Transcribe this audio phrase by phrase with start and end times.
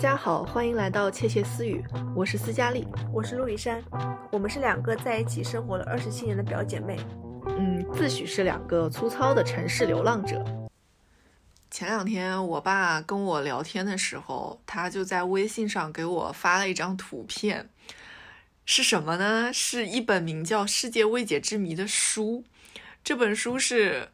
[0.00, 1.84] 家好，欢迎来到窃窃私语，
[2.16, 3.84] 我是斯嘉丽，我是陆以山，
[4.32, 6.98] 我们是两个在一起生活了二十七年的表姐妹，
[7.48, 10.42] 嗯，自诩是两个粗糙的城市流浪者。
[11.70, 17.68] 前两天我爸跟我聊天的时候，他就在微信上给我发了一张图片，
[18.64, 19.52] 是什么呢？
[19.52, 22.42] 是一本名叫《世界未解之谜》的书，
[23.04, 24.08] 这本书是。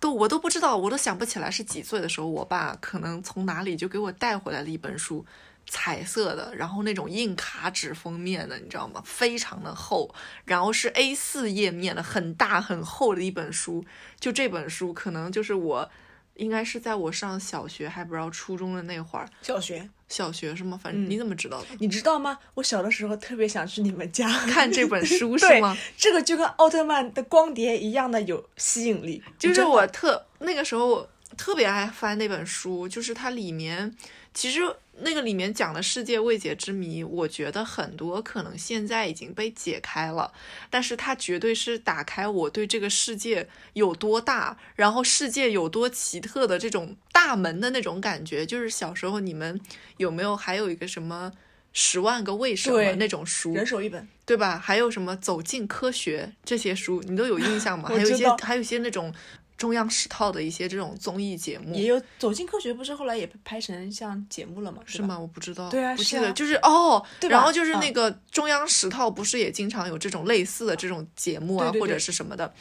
[0.00, 5.24] 都我都不知道，我都想不起来是几岁的时候，我爸可能从哪里就给我带回来了一本书，
[5.66, 9.02] 彩色的，然后那种硬卡纸封面的，你知道吗？
[9.04, 13.84] 非常的厚，然后是 A 四页面的，很大很厚的一本书。
[14.20, 15.90] 就这本书，可能就是我。
[16.38, 20.80] 应该是在我上小学还不知道初中的那会儿，小学小学是吗？
[20.82, 21.66] 反正你怎么知道的？
[21.78, 22.38] 你知道吗？
[22.54, 25.76] 我小的时候特别想去你们家看这本书， 是吗？
[25.96, 29.22] 这个就跟奥特曼的光碟一样的有吸引力。
[29.38, 33.94] 就是我特那个时候特别爱翻那本书，就是它里面
[34.32, 34.62] 其实。
[35.00, 40.32] 那个里面讲的世界未解之谜，我觉得很多可能现在已经被解开了，
[40.70, 48.44] 但是它绝对是打开我对这个世界有多大，然后世界有多奇特的这种大门的那种感觉。
[48.44, 49.60] 就是小时候你们
[49.98, 51.32] 有没有还有一个什么
[51.72, 54.58] 十万个为什么那种书，人手一本，对吧？
[54.58, 57.88] 还有什么走进科学这些书，你都有印象吗？
[57.88, 59.14] 还有一些还有一些那种。
[59.58, 64.80] 中央十套的一些这种综艺节目，也有《走进科学》，不是后来也拍成像节目了吗？
[64.86, 65.18] 是吗？
[65.18, 65.68] 我不知道。
[65.68, 72.54] 对啊，不记得，就是哦，对然后就是那个中央十套，不是也经常有这种类似的这种节目啊，或者是什么的？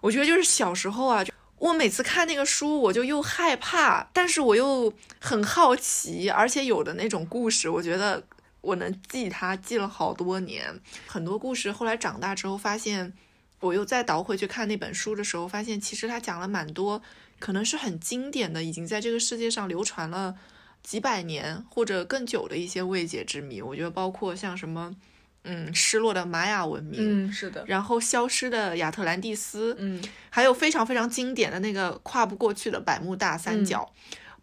[0.00, 1.22] 我觉得就是小时候啊，
[1.58, 4.90] 我每次看那个书，我就又害怕，但是我又
[5.20, 8.24] 很好奇，而且有的那种故事，我觉得
[8.62, 10.80] 我能记它，记了好多年。
[11.06, 13.12] 很多故事后来长大之后发现。
[13.60, 17.02] 我又再倒回去看那本书的时候，发现其实他讲了蛮多，
[17.40, 20.36] 可能是很经典的，已经在这个世界上流传了
[20.82, 23.60] 几百年或者更久的一些未解之谜。
[23.60, 24.94] 我觉得包括像什么，
[25.42, 33.92] 嗯，失落的玛雅文明，嗯，是的，然后消失的亚特兰蒂斯，嗯，还有非常非常经典的那个跨不过去的百慕大三角，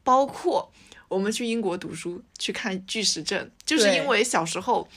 [0.03, 0.71] 包括
[1.07, 4.87] 我们去英国读书去看巨石阵，就是因为小时候。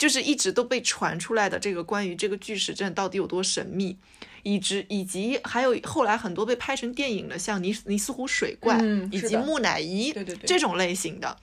[0.00, 3.98] 就是一直都被传出来的这个关于这个巨石阵到底有多神秘，
[4.42, 8.80] 以及以及还有后来很多被拍成电影的，像尼尼斯湖水怪
[9.12, 10.10] 以及木乃伊
[10.46, 11.36] 这种类型的，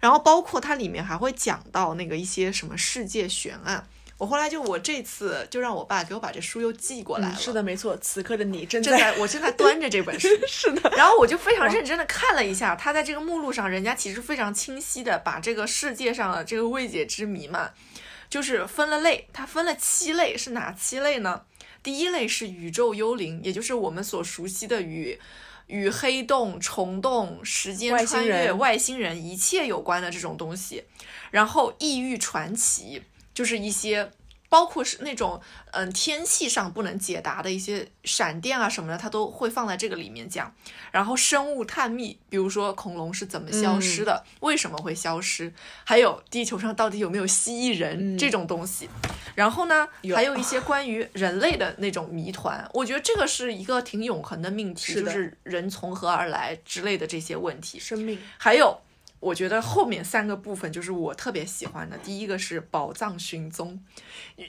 [0.00, 3.86] 然后包括它里面还会讲到那个一些什么世界悬案。
[4.20, 7.34] 我后来就我这次就让我爸给我把这书又寄过来了。
[7.34, 10.28] 是的，没错，此刻的你正在我正在端着这本书。
[10.46, 17.70] 是的，然后我就非常认真的看了一下，他在这个目录上，人家其实非常清晰的把这个世界上的这个未解之谜嘛。
[18.28, 21.40] 就是分了类，它分了七类，是哪七类呢？
[21.82, 25.18] 第一类是宇宙幽灵，也就是我们所熟悉的与
[25.66, 30.84] 与黑洞、虫洞、时间穿越、外星人一切有关的这种东西。
[31.30, 33.02] 然后异域传奇，
[33.34, 34.10] 就是一些。
[34.50, 40.52] 包括是那种嗯天气上不能解答的一些闪电啊什么的，它都会放在这个里面讲。
[40.90, 45.54] 然后生物探秘，比如说恐龙是怎么消失的，为什么会消失，
[45.84, 48.90] 还有地球上到底有没有蜥蜴人这种东西。
[49.36, 49.86] 然后呢，
[50.16, 57.78] 还有一些关于人类的那种谜团，我觉得这个是一个挺永恒的命题，就是人从何而来之类的这些问题。
[57.78, 58.80] 生命，还有。
[59.20, 61.96] 我觉得后面三个部分就是我特别喜欢的。
[61.98, 63.78] 第一个是宝藏寻踪，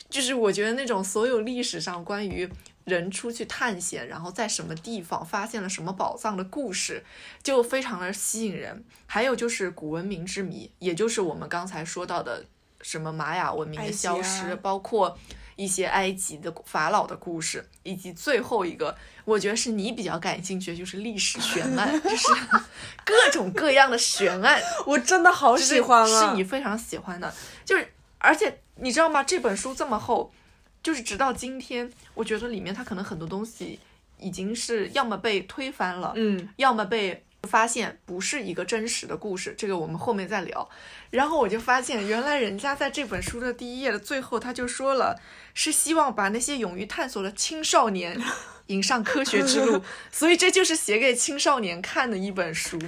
[0.09, 2.49] 就是我觉得那种所有历史上关于
[2.85, 7.03] 人出去探险，然后在什么地方发现了什么宝藏的故事，
[7.43, 8.83] 就非常的吸引人。
[9.05, 12.45] 还有就是古文明之谜，也就是我们刚才说到的
[12.81, 15.17] 什么玛雅文明的消失，包括。
[15.61, 22.27] 一些埃及的法老的故事，以及最后一个，我觉得是你比较感兴趣的，就是历史悬案，就是
[23.05, 26.29] 各种各样的悬案， 我真的好喜欢啊！
[26.31, 27.31] 是你非常喜欢的，
[27.63, 29.23] 就是而且你知道吗？
[29.23, 30.33] 这本书这么厚，
[30.81, 33.79] 就是直到今天，我觉得里面它可能很多东西
[34.17, 37.23] 已经是要么被推翻了，嗯，要么被。
[37.47, 40.69] 发现不是一个真实的故事，这个我们后面再聊。
[41.09, 45.19] 然后我就发现，原来人家在这本书的第一页的最后，他就说了，
[45.53, 48.21] 是希望把那些勇于探索的青少年
[48.67, 52.79] 引上科学之路， 所以这就是写给青少年看的一本书。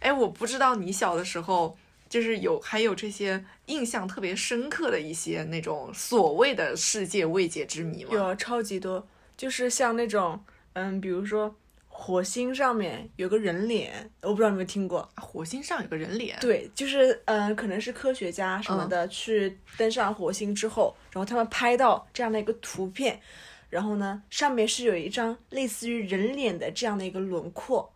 [0.00, 1.76] 哎，我不知道你小的时候
[2.08, 8.10] 就是有还有这些印象特别深刻的一些那种所谓的世界未解之谜吗？
[8.12, 9.06] 有超级多，
[9.36, 11.54] 就是像那种，嗯，比如说。
[12.00, 15.06] 火星上面有个人脸，我不知道你有没有听过。
[15.16, 23.20] 火星上有个人脸，对，就是嗯，可能是科学家什么的去登上火星之后，然后他们拍到这样的一个图片，
[23.68, 27.92] 然后呢，上面是有一张类似于人脸的这样的一个轮廓，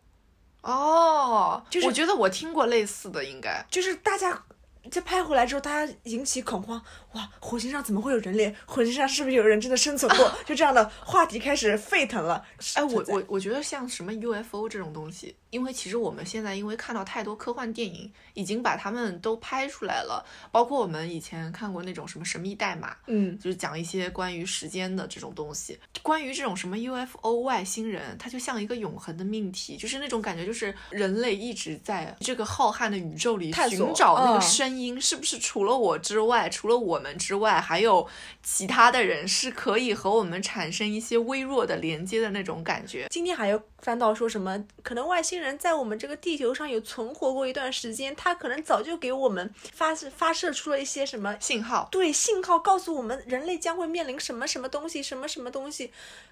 [0.63, 3.65] 哦，就是我觉得我听过类似的，应该。
[3.71, 4.45] 就是大家
[4.91, 6.83] 这拍回来之后，大家引起恐慌，
[7.13, 8.55] 哇，火星上怎么会有人类？
[8.67, 10.33] 火星上是不是有人真的生存过？
[10.45, 12.45] 就这样的话题开始沸腾了。
[12.75, 25.79] 哎，我我我觉得像什么 UFO 这种东西，因为其实我们现在因为看到太多科幻电影，已经把他们都拍出来了，包括我们以前看过那种什么《神秘代码》，嗯，就是讲一些关于时间的这种东西。
[26.03, 34.41] 关于这种什么 UFO 外星人，它就像一个永恒的命题，就是那种感觉，就是人类一直在这个浩瀚的宇宙里寻找那个嗯
[34.79, 38.09] 音，是不是除了我之外，除了我们之外，还有
[38.43, 43.07] 其他的人是可以和我们产生一些微弱的连接的那种感觉。
[43.11, 55.91] 今天还有翻到说什么，可能外星人在我们这个地球上有存活过一段时间，他可能早就给我们发射发射出了一些什么信号，对信号，告诉我们人类将会面临什么什么东西，什么什么东西。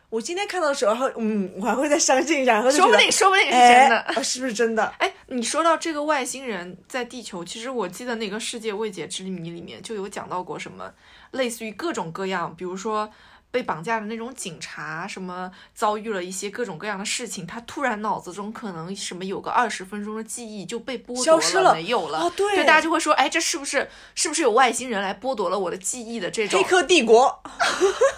[0.08, 3.98] 我今天看到的时候，嗯，我还会再相信一下，说不定，说不定是哎真的。
[3.98, 4.84] 啊是不是真的？
[4.98, 10.92] 哎，你说到这个外星人在地球，其实我记得那个《世界未解之谜》里面就有讲到过什么，
[11.32, 13.08] 类似于各种各样，比如说
[13.50, 22.20] 被绑架的那种警察，什么遭遇了一些各种各样的事情，他突然脑子中可能什么有个二十分钟的记忆就被剥夺消失了没有了。
[22.20, 26.68] 哦对大家就会说，哎，这是不是是不是有外星人来剥夺了我的记忆的这种黑？
[26.68, 27.42] 客帝国，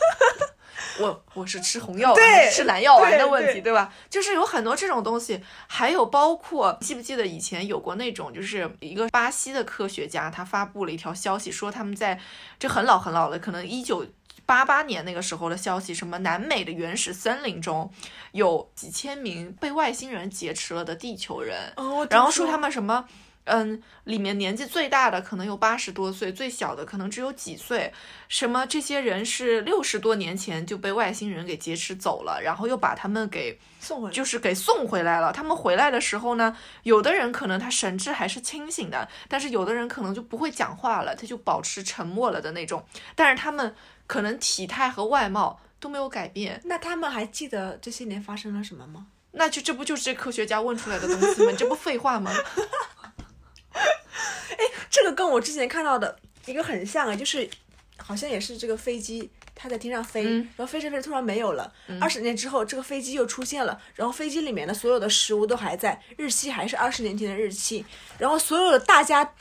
[1.00, 3.92] 我我是吃红药丸吃蓝药丸的问题，对对吧？
[4.10, 12.20] 就是有很多这种东西，还有包括记不记得以前有过那种，就是一个巴西的科学家，他发布了一条消息，说他们在
[12.58, 14.06] 这很老很老了，可能一九。
[14.52, 17.90] 八八年那个时候的消息，什么南美的原始森林中
[18.32, 23.08] 有几千名被外星人劫持了的地球人，哦，然后说他们什么，
[23.44, 27.94] 嗯，里面年纪最大的可能有八十多岁，最小的可能只有几岁。
[28.28, 35.32] 什么这些人是六十多年前就被外星人给劫持走了，然后又把他们给送回来，就是给送回来了。
[35.32, 42.82] 他们回来的时候呢，有的人可能他神志还是清醒的，但是有的人可能就不会讲话了，他就保持沉默了的那种。
[43.14, 43.74] 但是他们
[44.12, 49.06] 可能体态和外貌都没有改变，那他们还记得这些年发生了什么吗？
[49.30, 51.52] 那就这不就是这科学家问出来的东西吗？
[51.56, 52.30] 这不废话吗？
[53.72, 54.58] 哎
[54.90, 57.48] 这个跟我之前看到的一个很像啊，就是
[57.96, 59.30] 好像也是这个飞机。
[59.54, 61.72] 它在天上飞，嗯然后飞着飞着突然没有了。
[62.00, 67.84] 二十、年之后，这个飞机又出现了，然后飞机里面的所有的食物都还在，日期还是二十年前的日期。
[68.18, 69.32] 然后所有的大家，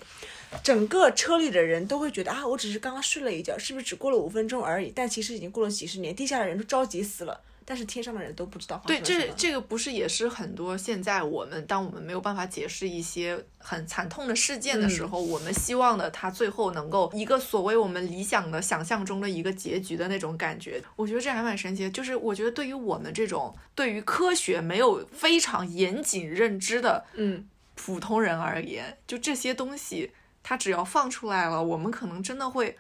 [0.64, 4.92] 整个车里的人都会觉得啊，我只是刚刚睡了一觉，是不是只过了五分钟而已？
[4.94, 9.00] 但其实已经过了几十年，地下的人都着急死了，但是天上的人都不知道对。
[9.00, 20.82] 这这个不是也是很多现在我们当我们没有办法解释一些很惨痛的事件的时候，我们希望的它最后能够一个所谓我们理想的想象中的一个结局的那种感觉。
[20.98, 30.12] 我觉得这还蛮神奇的，就是我觉得对于我们这种对于科学没有非常严谨认知的嗯，普通人而言，就这些东西，
[30.44, 32.78] 它只要放出来了，我们可能真的会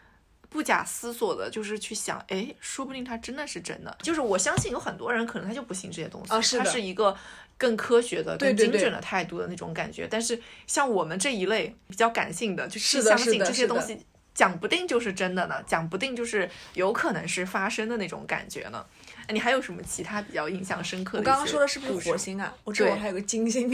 [0.50, 3.98] 不假思索的，就是去想，哎，说不定它真的是真的。
[4.02, 7.16] 就是我相信有很多人可能他就不信这些东西，它啊是一个
[7.58, 10.08] 更科学的、更精准的态度的那种感觉。
[10.10, 14.06] 但是像我们这一类比较感性的，就是相信这些东西。
[14.34, 18.84] 讲不定就是真的呢，讲不定就是有可能是发生的那种感觉呢。
[19.27, 21.19] 哎你还有什么其他比较印象深刻的？
[21.19, 22.18] 我刚刚说的是不是火？
[22.18, 22.54] 星啊？
[22.63, 23.71] 我这我还有个金星。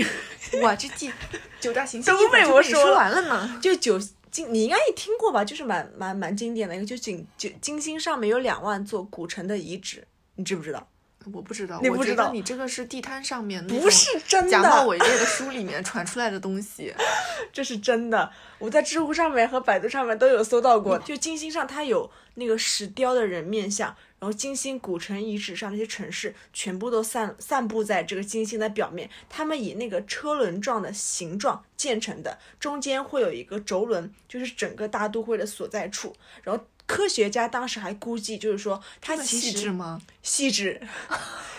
[0.61, 1.11] 哇，这记
[1.59, 3.57] 九大行星都被我说完了呢。
[3.61, 3.99] 就九
[4.29, 5.43] 金，你应该也听过吧？
[5.43, 10.87] 就是蛮蛮蛮经典的一个，就金就金星上面有两万座古城的遗址，你知不知道？
[11.33, 16.93] 我不知道，我你不知道你这个是地摊上面那不种是真假冒的，伪劣的书里面传出来的东西。
[17.51, 18.31] 这是真的。
[18.59, 36.15] 我在知乎上面和百度上面都有搜到过，就金星上它有那个石雕的人面像，然后金星古城遗址上那些城市全部都散散布在这个金星的表面，它们以那个车轮状的形状建成的，中间会有一个轴轮，就是整个大都会的所在处。
[36.43, 40.01] 然后科学家当时还估计，就是说它其实细致吗？
[40.23, 40.81] 细致，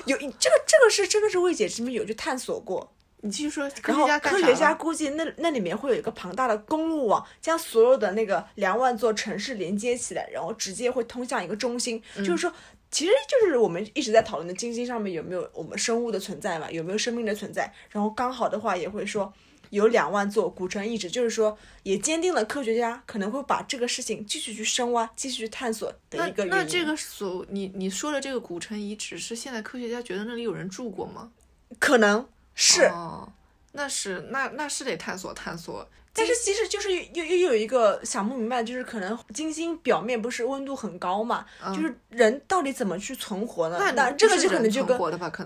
[0.06, 0.32] 有这个
[0.66, 2.90] 这个是真的是未解之谜，有去探索过。
[3.20, 12.02] 你继续说，科然后学家科学家估计那那里面会有一个庞大的公路网，将所有的那个两万座城市连接起来，然后直接会通向一个中心。
[12.16, 12.52] 嗯就是说，
[12.90, 17.70] 其实就是我们一直在讨论的金星上面有没有我们生物的存在嘛，有没有生命的存在。
[17.90, 19.32] 然后刚好的话也会说。
[19.70, 26.44] 有两万座古城遗址，就是说，也坚定了科学家可能会把这个事情继续去深挖、继续去探索的那一个。
[26.46, 31.30] 那这个所你你说的这个古城遗址是现在科学家觉得那里有人住过吗？
[31.78, 33.30] 可能是，哦，
[33.72, 35.88] 那是那那是得探索探索。
[36.14, 43.76] 但是其实就是又又又有一个想不明白，就是可能金星表面不是温度很高嘛，就是人到底怎么去存活呢？
[43.78, 44.98] 那那这个就可能就跟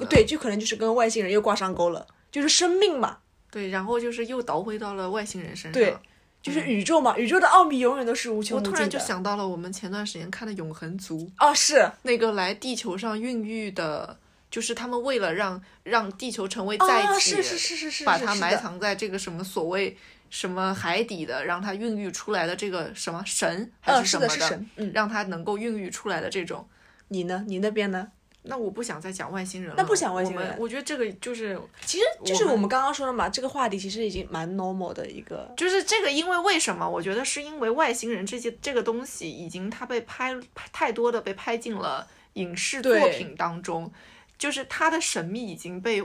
[0.09, 2.07] 对，就可能就是跟外星人又挂上钩了。
[2.31, 3.19] 就是生命嘛，
[3.53, 5.73] 对，然后就是又倒回到了外星人身上。
[5.73, 5.97] 对
[6.43, 8.99] 就是宇宙嘛，宇宙的奥秘永远都是无穷我突然无尽的。
[8.99, 14.19] 就想到了我们前段时间看的《永恒族》，啊，是那个来地球上孕育的，
[14.51, 19.97] 就是他们为了让让地球成为在哦，一起，是是是是是，把它埋藏在这个什么所谓
[20.31, 24.63] 什么海底的，让它孕育出来的这个什么神还嗯，是什么是的。
[24.75, 26.67] 嗯，让它能够孕育出来的这种。
[27.07, 27.45] 你呢？
[27.47, 28.09] 你那边呢？
[28.43, 29.77] 那我不想再讲外星人了。
[29.79, 35.53] 那不想外星人我我觉得这个就是其实就是我们刚刚说的嘛，这个话题其实已经蛮 normal 的一个。
[35.57, 36.89] 就是这个，因为为什么？
[36.89, 43.93] 我觉得是因为外星人这些这个东西已经它被拍拍太多的被拍进了影视作品当中，
[44.37, 46.03] 就是它的神秘已经被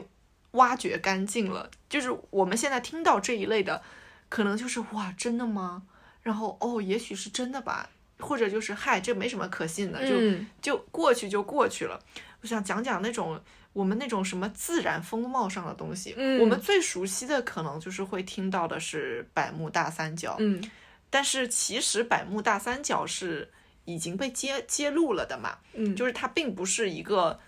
[0.51, 1.70] 挖掘干净了。
[1.89, 3.82] 就是我们现在听到这一类的，
[4.29, 5.84] 可能就是哇，真的吗？
[6.22, 7.89] 然后哦，也许是真的吧，
[8.20, 12.00] 或者就是嗨，这没什么可信的，就嗯，就过去就过去了。
[12.42, 13.42] 我想讲讲那种
[13.74, 16.14] 我们那种什么自然风貌上的东西。
[16.18, 20.62] 嗯我们最熟悉的可能就是会听到的是百慕大三角，嗯，
[21.10, 23.52] 但是其实百慕大三角是
[23.86, 27.40] 已经被揭揭露了的嘛，嗯就是它并不是一个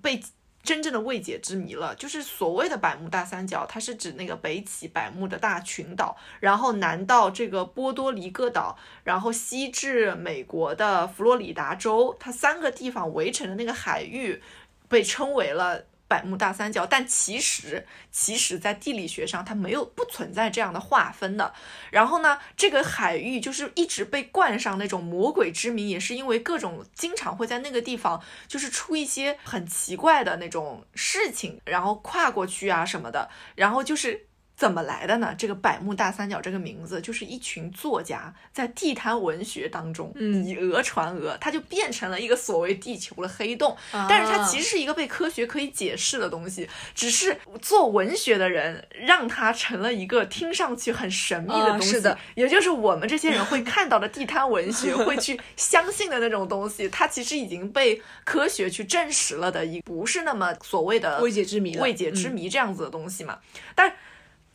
[0.00, 0.22] 被。
[0.62, 14.42] 真正的未解之谜了，就是所谓的百慕大三角，它是指那个北起百慕的大群岛，然后南到这个波多黎各岛，然后西至美国的佛罗里达州，它三个地方围成的那个海域，
[14.88, 16.84] 被称为了百慕大三角。
[16.84, 21.54] 但其实，其实在地理学上，它没有不存在这样的划分的。
[21.92, 34.27] 然后呢，这个海域就是一直被冠上那种魔鬼之名，也是因为各种经常会在那个地方就是出一些很奇怪的那种事情，然后跨过去啊什么的，然后就是。
[34.58, 35.32] 怎么来的呢？
[35.38, 43.76] 这个百慕大三角这个名字，就是一群作家在地摊文学当中嗯以讹传讹，它就变成了一个所谓地球的黑洞。
[43.92, 51.90] 但是它其实实是一个被科学可以解释的东西，只是做文学的人让它成了一个听上去很神秘的东西。
[51.90, 63.38] 啊是的，也就是我们这些人会看到的地摊文学，会去相信的那种东西，它其实已经被科学去证实了的一不是那么所谓的未解之谜未解之嗯谜这样子的东西嘛。
[63.76, 63.94] 但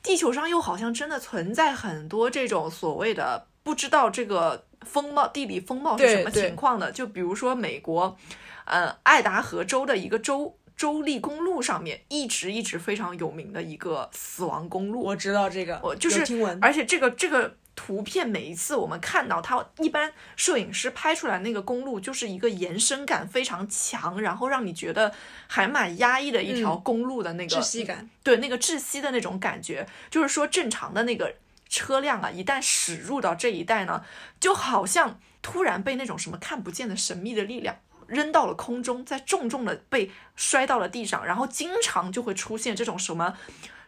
[0.03, 8.15] 地球上又好像真的存在很多这种所谓的不知道这个风貌、地理风貌是什么情况的，就比如说美国，
[8.65, 10.59] 呃，爱达荷州的一个州。
[10.75, 25.13] 州立公路上面一直一直非常有名的一个死亡公路，我知道这个，我就是听闻，而且这个这个图片每一次我们看到它，一般摄影师拍出来那个公路就是一个延伸感非常强，然后让你觉得
[25.47, 28.09] 还蛮压抑的一条嗯公路的那个、窒息感。
[28.23, 31.35] 对那个窒息的那种感觉，就是说正常的那个
[31.67, 34.03] 车辆啊，一旦驶入到这一带呢，
[34.39, 37.77] 就好像突然被那种什么看不见的神秘的力量。
[38.05, 43.33] 扔到了空中，再重重的被摔到了地上，然后经常就会出现这种什么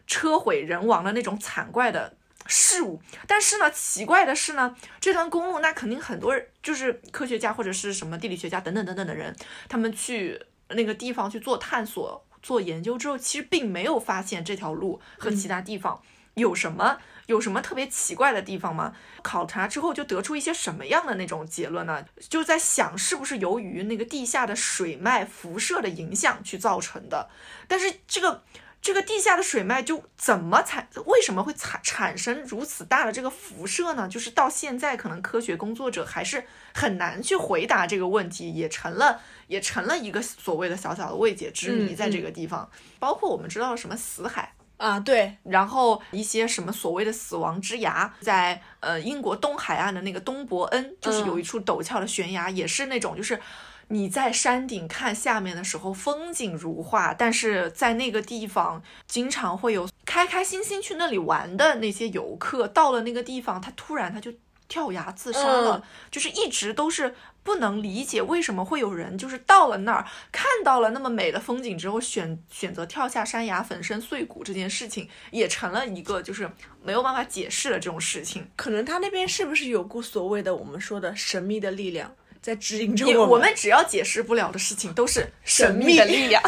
[0.06, 2.16] 车毁人亡的那种惨怪的
[2.48, 3.00] 事物。
[3.26, 9.34] 但是呢，奇怪的是呢，这段公路那肯定很多人就是科学家或者是什么地理学家等等等等的人，
[9.68, 16.02] 他们去那个地方去做探索、做研究之后，其实并没有发现这条路和其他地方
[16.34, 16.98] 有什么。
[17.26, 18.92] 有什么特别奇怪的地方吗？
[19.20, 22.04] 考察之后就得出一些什么样的那种结论呢？
[22.30, 27.28] 就在想是不是由于那个地下的水脉辐射的影响去造成的。
[27.66, 28.44] 但是这个
[28.86, 30.86] 这个地下的水脉就怎么产？
[31.06, 34.06] 为什么会产产生如此大的这个辐射呢？
[34.08, 42.70] 就是到现在可能科学工作者还是很难去回答这个问题，也成了也成了一个所谓的小小的未解之谜，嗯在这个地方。
[43.00, 44.52] 包括我们知道的什么死海。
[44.76, 53.40] 啊，对，然后一些什么所谓的死亡之崖，在呃英国东海岸的那个东伯恩，就是有一处陡峭的悬崖，也是那种就是
[53.88, 64.32] 你在山顶看下面的时候风景如画，但是在那个地方经常会有开开心心去那里玩的那些游客，到了那个地方，他突然他就
[64.68, 67.14] 跳崖自杀了，就是一直都是。
[67.46, 76.50] 不能理解为什么会有人就是到了那儿看到了那么美的风景之后选选择跳下山崖粉身碎骨这件事情也成了一个就是
[76.82, 78.50] 没有办法解释的这种事情。
[78.56, 82.12] 可能他那边是不是有股所谓的我们说的神秘的力量
[82.46, 86.40] 在指引着我们我们只要解释不了的事情都是神秘的力量。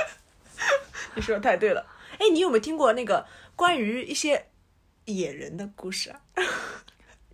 [1.16, 1.86] 你说的太对了。
[2.18, 4.48] 哎，你有没有听过那个关于一些
[5.06, 6.20] 野人的故事啊？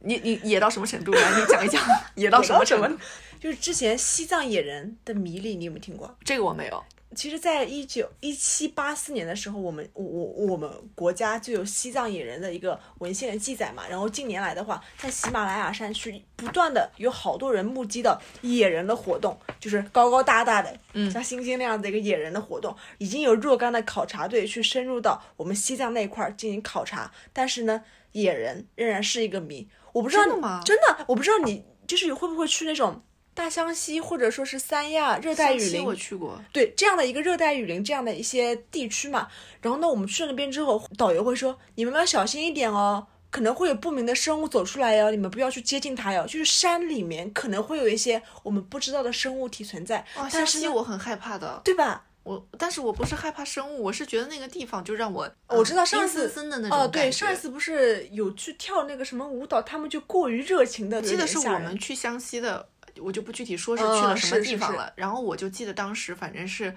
[0.07, 1.11] 你你野到什么程度？
[1.11, 1.83] 来，你讲一讲
[2.15, 2.97] 野到什么程度？
[3.41, 6.17] 就是之前西藏野人的迷离，你有没有听过？
[6.25, 6.85] 这个我没有。
[7.15, 13.85] 其实，在一九一七八四年的时候，我们我我我们国家就有西藏野人的一个文献的记载嘛。
[13.89, 27.13] 然后近年来的话，在喜马拉雅山区不断的有好多人目击的野人的活动，就是高高大大的，嗯像猩猩那样的一个野人的活动，已经有若干的考察队去深入到我们西藏那一块儿进行考察。
[27.33, 29.69] 但是呢，野人仍然是一个谜。
[29.93, 33.03] 我不知道真的吗真的，我不知道你就是会不会去那种
[33.35, 39.29] 大湘西或者说是三亚热带雨林我去过，对这样的一个热带雨林这样的一些地区嘛。
[39.61, 46.27] 然后呢，我们去了那边之后，导游会说你们要小心一点哦，可能会有不明的生物走出来哟，你们不要去接近它哟。
[46.27, 51.61] 就是山里面可能会有一些我们不知道的生物体存在，哦，但湘西我很害怕的。
[51.65, 52.05] 对吧？
[52.25, 62.69] 我，但是我不是害怕生物，我是觉得那个地方就让我，我知道上次的那种哦，对，上一次不是有去跳那个什么舞蹈，他们就过于热情的，记得是我们去湘西的，
[63.03, 64.93] 我就不具体说是去嗯了什么地方了。
[64.97, 66.75] 然后我就记得当时反正是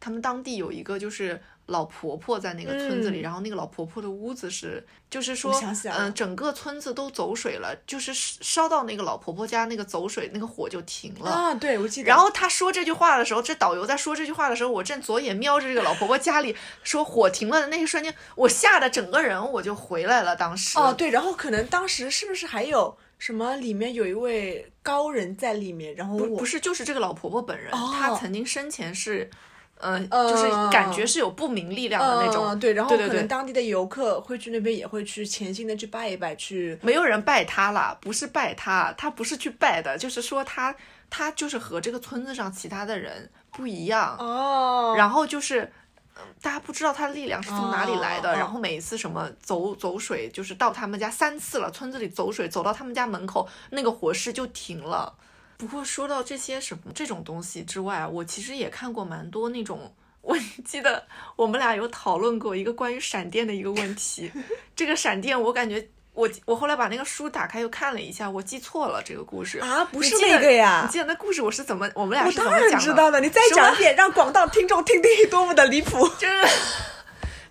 [0.00, 5.50] 他们当地有一个就是老婆婆在那个村子里，嗯然后那个老婆婆的屋子是就是说
[5.96, 11.30] 嗯、整个村子都走水了，就是烧到那个老婆婆家那个走水那个火就停了。
[11.30, 12.08] 啊，对，我记得。
[12.08, 20.36] 然后他说这句话的时候，这导游在说这句话的时候，我正左眼瞄着这个老婆婆家里说火停了的那一瞬间，我吓得整个人我就回来了。
[20.36, 29.30] 当时哦，对，然后可能当时是不是还有什么里面有一位高人在里面，然后我不不是，就是这个老婆婆本人，哦她曾经生前是，
[29.78, 40.76] 呃，呃就是感觉是有不明力量的那种，嗯，对，然后对对对可能当地的游客会去那边，也会去潜心的去拜一拜，去没有人拜她啦，不是拜她，她不是去拜的，就是说她
[41.08, 45.72] 她就是和这个村子上其他的人不一样，哦然后就是。
[46.16, 55.14] 嗯大家不知道他的力量是从哪里来的，然后每一次什么走走水，就是到他们家三次了，村子里走水，走到他们家门口，那个火势就停了。
[55.56, 59.94] 不过说到这些什么这种东西之外，我其实也看过蛮多那种。
[60.20, 61.06] 我 记得
[61.36, 64.32] 我们俩有讨论过一个关于闪电的一个问题，
[64.74, 72.84] 这个闪电我感觉我我后来把那个书打开又看了一下，我记错了这个故事啊，不是那个呀你记得那故事我是怎么我们俩我是怎当然么讲的？
[72.86, 76.08] 知道了，你再讲一遍，让广大听众听听多么的离谱。
[76.16, 76.48] 就是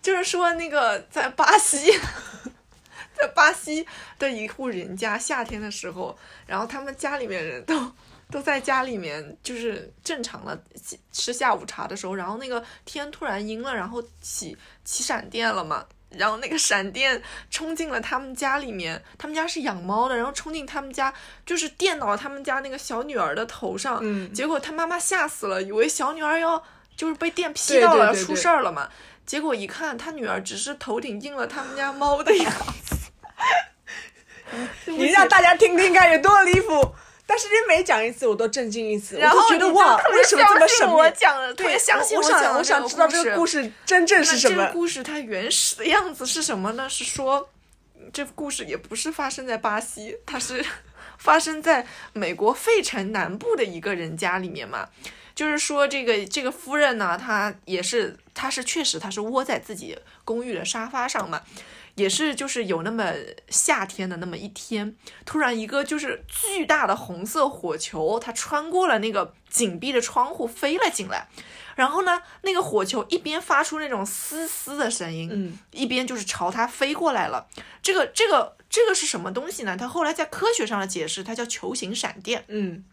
[0.02, 1.92] 就是说那个在巴西，
[3.16, 3.86] 在巴西
[4.18, 7.92] 的一户人家夏天的时候，然后他们家里面人都
[8.32, 15.86] 都在家里面就是正常的起吃下午茶的时候，然后那个天突然阴了，然后起起闪电了嘛。
[16.18, 21.14] 然后那个闪电冲进了他们家里面，他们家是养猫的，然后冲进他们家，
[21.46, 26.64] 就是电到了他们家那个小女儿的头上，嗯结果他妈妈吓死了，以为小女儿要
[26.96, 28.90] 就是被电劈到了，要出对对对事儿了嘛。
[29.26, 32.52] 结果一看，他女儿只是头顶印了他们家猫的样
[32.84, 32.96] 子。
[34.86, 36.94] 你让大家听听看有多离谱。
[37.26, 40.94] 但是你每讲一次，我都震惊一次，然后我就觉得哇为什么这么神秘？
[40.94, 44.74] 我讲的，特对，别相信我想，讲的我想知道这个故事事真正是什么这个。
[44.74, 46.88] 故事它原始的样子是什么呢？
[46.90, 47.50] 是说，
[48.12, 50.64] 这故事也不是发生在巴西，它是
[51.18, 54.90] 发生在美国费城南部的一个人家里面嘛。
[55.34, 61.42] 就是说，这个这个夫人呢，她也是，她是确实她是窝在自己公寓的沙发上嘛，
[61.96, 63.14] 也是就是有那么
[63.50, 71.28] 夏天的那么一天，突然一个就是巨大的红色火球，它穿过了那个紧闭的窗户飞了进来，
[71.76, 77.48] 然后呢，那个火球一边发出那种嘶嘶的声音，嗯，一边就是朝它飞过来了。
[77.82, 79.78] 这个这个这个是什么东西呢？
[79.78, 82.44] 它后来在科学上的解释，它叫球形闪电。
[82.48, 82.84] 嗯，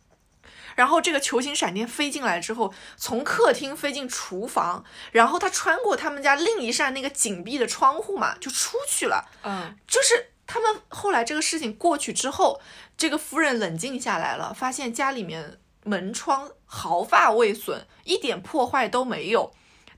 [0.77, 9.29] 然后这个球形闪电飞进来之后，从客厅飞进厨房，然后它穿过他们家另一扇那个紧闭的窗户嘛，就出去了。
[9.43, 12.61] 嗯，就是他们后来这个事情过去之后，
[12.97, 19.53] 这个夫人冷静下来了，发现家里面门窗毫发未损，一点破坏都没有。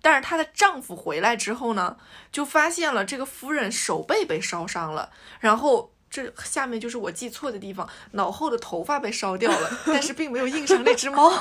[0.04, 1.96] 但是她的丈夫回来之后呢，
[2.32, 11.30] 就发现了这个夫人手背被烧伤了，然后这下面就是我记错的地方，脑后的头发被烧掉了，但是并没有印上那只猫。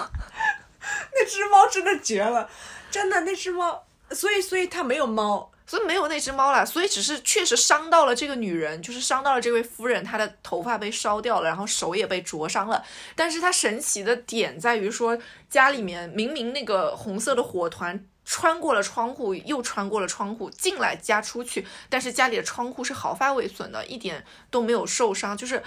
[1.13, 2.49] 那只猫真的绝了，
[2.89, 12.83] 真的那只猫，所以所以它没有猫，所以没有那只猫了，所以只是确实伤到了这个女人，就是伤到了这位夫人，她的头发被烧掉了，然后手也被灼伤了。
[13.15, 15.17] 但是它神奇的点在于说，
[15.49, 25.37] 家里面明明那个红色的火团穿过了窗户，又穿过了窗户进来家出去，但是家里的窗户是毫发未损的，一点都没有受伤。
[25.37, 25.63] 就是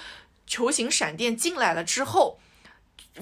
[0.46, 2.38] 球形闪电进来了之后。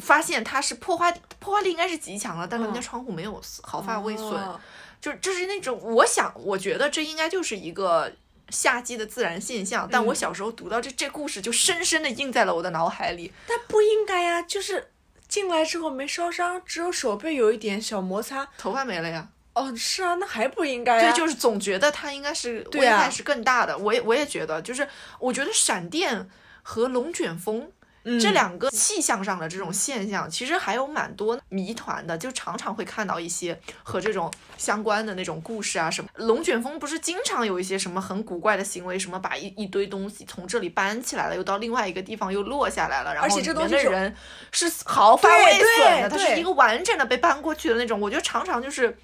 [0.01, 4.59] 发现它是破坏破坏力应该是极强了，但是他们家嗯窗户没有毫发未损，哦
[5.03, 8.11] 就这是那种，我想，我觉得这应该就是一个
[8.49, 9.87] 夏季的自然现象。
[9.93, 13.31] 但我嗯小时候读到这这故事，就深深的印在了我的脑海里。
[13.47, 14.92] 但不应该呀、就是
[15.33, 18.47] 进来之后没烧伤，只有手背有一点小摩擦。
[18.59, 19.27] 头发没了呀。
[19.55, 21.13] 哦，是啊，那还不应该、对，啊。
[21.13, 23.79] 就是总觉得它应该是危害是更大的。
[23.79, 24.87] 我也我也觉得，就是
[25.19, 26.29] 我觉得闪电
[26.63, 27.73] 和龙卷风。
[28.05, 36.11] 嗯这两个气象上的这种现象，其实还有蛮多谜团的，就常常会看到一些和这种相关的那种故事啊什么。
[36.15, 44.17] 龙卷风不是经常有一些什么很古怪的行为，什么把一一堆东西从这里搬起来了，又到另外一个地方又落下来了，然而且后里这东西是面的人
[44.51, 48.01] 是毫发未损的，它是一个完整的被搬过去的那种。
[48.01, 48.97] 我觉得常常就是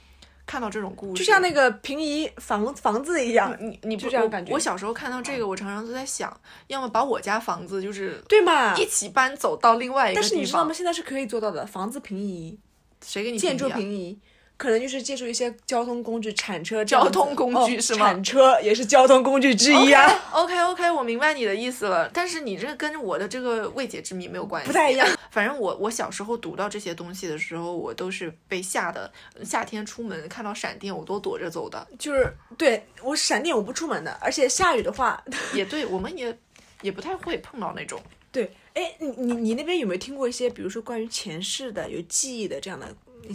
[0.48, 6.34] 看到这种故事，就像那个平移房房子一样，你你不这样感觉我小时候看到这个，我常常都在想，
[6.68, 8.74] 要么把我家房子就是对嘛？
[8.74, 10.22] 一起搬走到另外一个地方。
[10.22, 10.72] 但是你知道吗？
[10.72, 12.58] 现在是可以做到的，房子平移、
[13.04, 14.18] 谁给你建筑平移，
[14.58, 16.84] 可能就是借助一些交通工具，铲车。
[16.84, 20.04] 交通工具哦是吗铲车也是交通工具之一啊。
[20.32, 25.08] OK OK，我明白你的意思了，但是你这跟我的这个未解之谜没有关系，不太一样。
[25.30, 29.10] 反正我我小时候读到这些东西的时候，我都是被吓的，
[29.44, 31.86] 夏天出门看到闪电我都躲着走的。
[31.96, 35.22] 就是对我闪电我不出门的，而且下雨的话，
[35.54, 36.36] 也对，我们也
[36.82, 38.00] 也不太会碰到那种。
[38.32, 42.86] 对，哎，你你你那边有没有听过一些，比如说关于前世的、有记忆的这样的？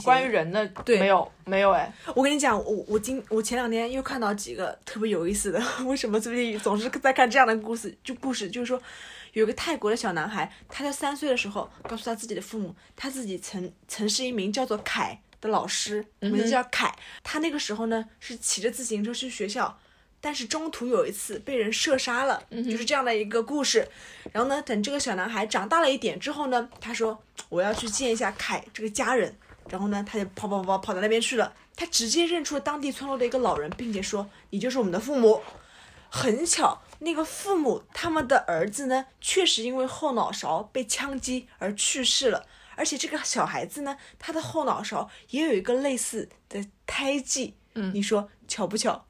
[0.04, 7.96] 关于人的，对没有没有哎，我跟你讲，我我今我前两天又看到几个特别有意思的， 为什么最近总是在看这样的故事？
[8.04, 8.82] 就故事就是说，
[9.34, 16.94] 有个泰国的小男孩，他在三岁的时候告诉他自己的父母，他自己曾曾是一名叫做凯的老师，名字叫凯。
[17.24, 19.80] 他那个时候呢是骑着自行车去学校。
[20.26, 23.86] 但是中途有一次被人射杀了，就是这样的一个故事。
[24.32, 29.36] 然后呢，等这个小男孩长大了一点之后呢，他说我要去见一下凯这个家人。
[29.70, 31.54] 然后呢，他就跑跑跑跑跑到那边去了。
[31.76, 35.42] 他直接认出了当地村落的一个老人，并且说：“你就是我们的父母。”
[36.10, 42.46] 很巧，那个父母他们的儿子呢，确实因为后脑勺被枪击而去世了。
[42.76, 47.56] 而且这个小孩子呢，他的后脑勺也有一个类似的胎记。
[47.74, 49.08] 嗯，你说巧不巧？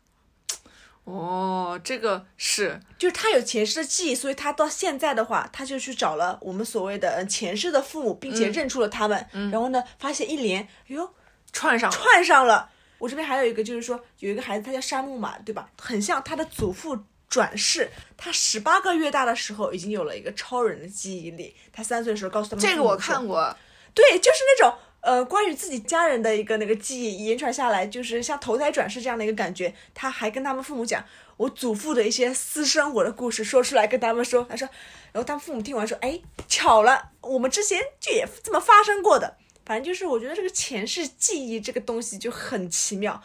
[1.05, 9.27] 哦，这个是就是他有前世的记忆，所以他到现在的话，他就去找了我们所谓的呃前世的父母，并且认出了他们。
[9.51, 11.13] 然后呢，发现一连，哎呦，
[11.51, 12.69] 串上了串上了。
[12.99, 15.69] 我这边还有一个，就是说有一个孩子，他叫山木马，对吧？
[15.77, 17.89] 很像他的祖父转世。
[18.15, 21.53] 他十八个月大的时候，已经有了一个超人的记忆力。
[21.73, 23.27] 他三岁的时候告诉他们，这个我看。
[23.27, 23.53] 过，
[23.93, 29.75] 对，就是那种呃，关于自己家人的一个那个记忆言传下来，就是像投胎转世这样的一个感觉。
[29.93, 31.03] 他还跟他们父母讲
[31.35, 34.45] 我祖父的一些私生活的故事，说出来跟他们说。
[34.49, 34.65] 他说，
[35.11, 39.35] 然后他们父母听完说，哎，巧了，我们之前就也这么发生过的。
[39.65, 43.21] 反正就是我觉得这个前世记忆这个东西就很奇妙。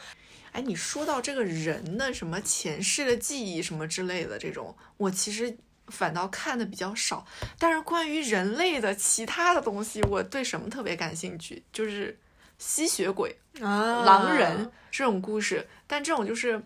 [0.50, 5.56] 哎，你说到这个人的什么前世的记忆什么之类的这种，我其实
[5.90, 7.26] 反倒看的比较少。
[7.58, 12.18] 但是关于人类的其他的东西，我对什么特别感兴趣，就是
[12.58, 15.66] 吸血鬼、啊狼人这种故事。
[15.86, 16.62] 但这种就是。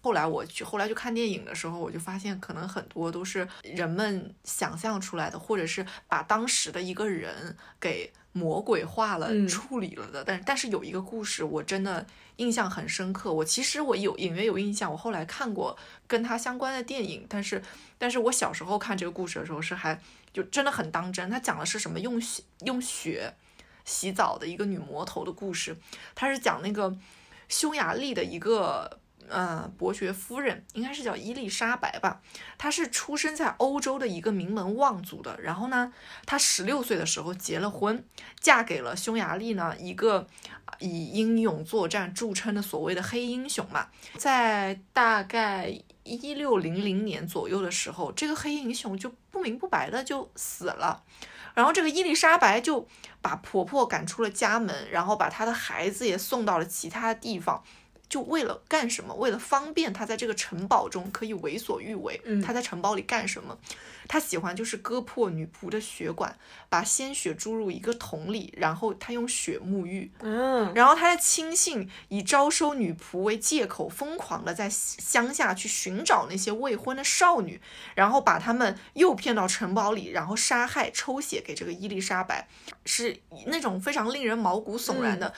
[0.00, 10.22] 后来我去，后来去看电影的时候，我就发现可能很多都是人们想象出来的，或者是把当时的一个人给魔鬼化了、嗯处理了的。
[10.24, 13.32] 但但是有一个故事，我真的印象很深刻。
[13.32, 17.62] 我其实我有隐约有印象，我后来看过跟他相关的电影，但是
[17.98, 20.00] 但是我小时候看这个故事的时候是还
[20.32, 21.28] 就真的很当真。
[21.28, 21.98] 他讲的是什么？
[21.98, 23.34] 用血用血
[23.84, 25.76] 洗澡的一个女魔头的故事。
[26.14, 26.96] 他是讲那个
[27.48, 29.00] 匈牙利的一个。
[29.28, 32.20] 呃，伯爵夫人应该是叫伊丽莎白吧，
[32.56, 35.38] 她是出生在欧洲的一个名门望族的。
[35.40, 35.92] 然后呢，
[36.26, 38.04] 她十六岁的时候结了婚，
[38.40, 40.26] 嫁给了匈牙利呢一个
[40.78, 43.88] 以英勇作战著称的所谓的黑英雄嘛。
[44.16, 45.72] 在大概
[46.04, 51.02] 一六零零年左右的时候，这个黑英雄就不明不白的就死了。
[51.54, 52.86] 然后这个伊丽莎白就
[53.20, 57.64] 把婆婆赶出了家门，然后把她的孩子也送到了其他地方。
[58.08, 59.14] 就为了干什么？
[59.14, 62.20] 为了方便他在这个城堡中可以为所欲为。
[62.24, 63.58] 嗯他在城堡里干什么？
[64.08, 66.34] 他喜欢就是割破女仆的血管，
[66.70, 70.10] 把鲜血注入一个桶里，然后他用血沐浴。
[70.20, 77.60] 嗯，然后他的亲信以招收女仆为借口，疯狂的在乡下去寻找那些未婚的少女，
[77.94, 82.48] 然后把她们诱骗到城堡里，然后杀害、抽血给这个伊丽莎白，
[82.86, 85.34] 是那种非常令人毛骨悚然的。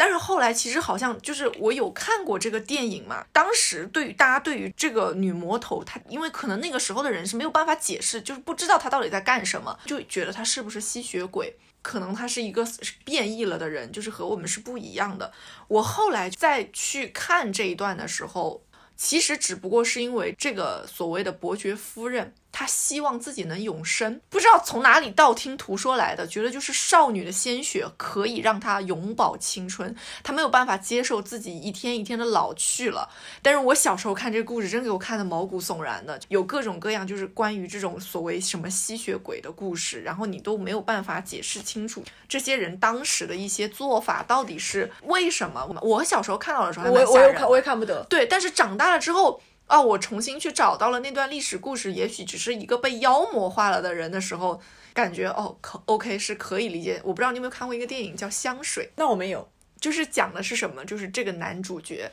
[0.00, 11.54] 但是后来其实好像就是我有看过这个电影嘛，当时对于大家对于这个女魔头，她因为可能那个时候的人是没有办法解释，就是不知道她到底在干什么，就觉得她是不是吸血鬼。
[11.82, 12.66] 可能他是一个
[13.04, 15.32] 变异了的人，就是和我们是不一样的。
[15.68, 18.62] 我后来再去看这一段的时候，
[18.96, 33.08] 其实只不过是因为这个所谓的伯爵夫人，她她希望自己能永生，不知道从哪里道听途说来的，觉得就是少女的鲜血可以让她永葆青春，她没有办法接受自己一天一天的老去了。
[33.40, 45.66] 但是我小时候看这个故事，真给我看的毛骨悚然的，有各种各样就是关于这种所谓什么吸血鬼的故事，然后你都没有办法解释清楚这些人当时的一些做法到底是为什么。
[45.80, 48.04] 我小时候看到的时候还蛮吓人的，我我也看我也看不得。
[48.10, 49.40] 对，但是长大了之后。
[49.70, 49.80] 啊！
[49.80, 54.60] 我重新去找到了那段历史故事，也许只是一个被妖魔化了的人的时候，
[54.92, 57.00] 感觉哦，可 OK 是可以理解。
[57.04, 59.48] 我不知道你有没有看过一个电影叫《香水》，那我没有，
[59.80, 60.84] 就是讲的是什么？
[60.84, 62.10] 就是这个男主角，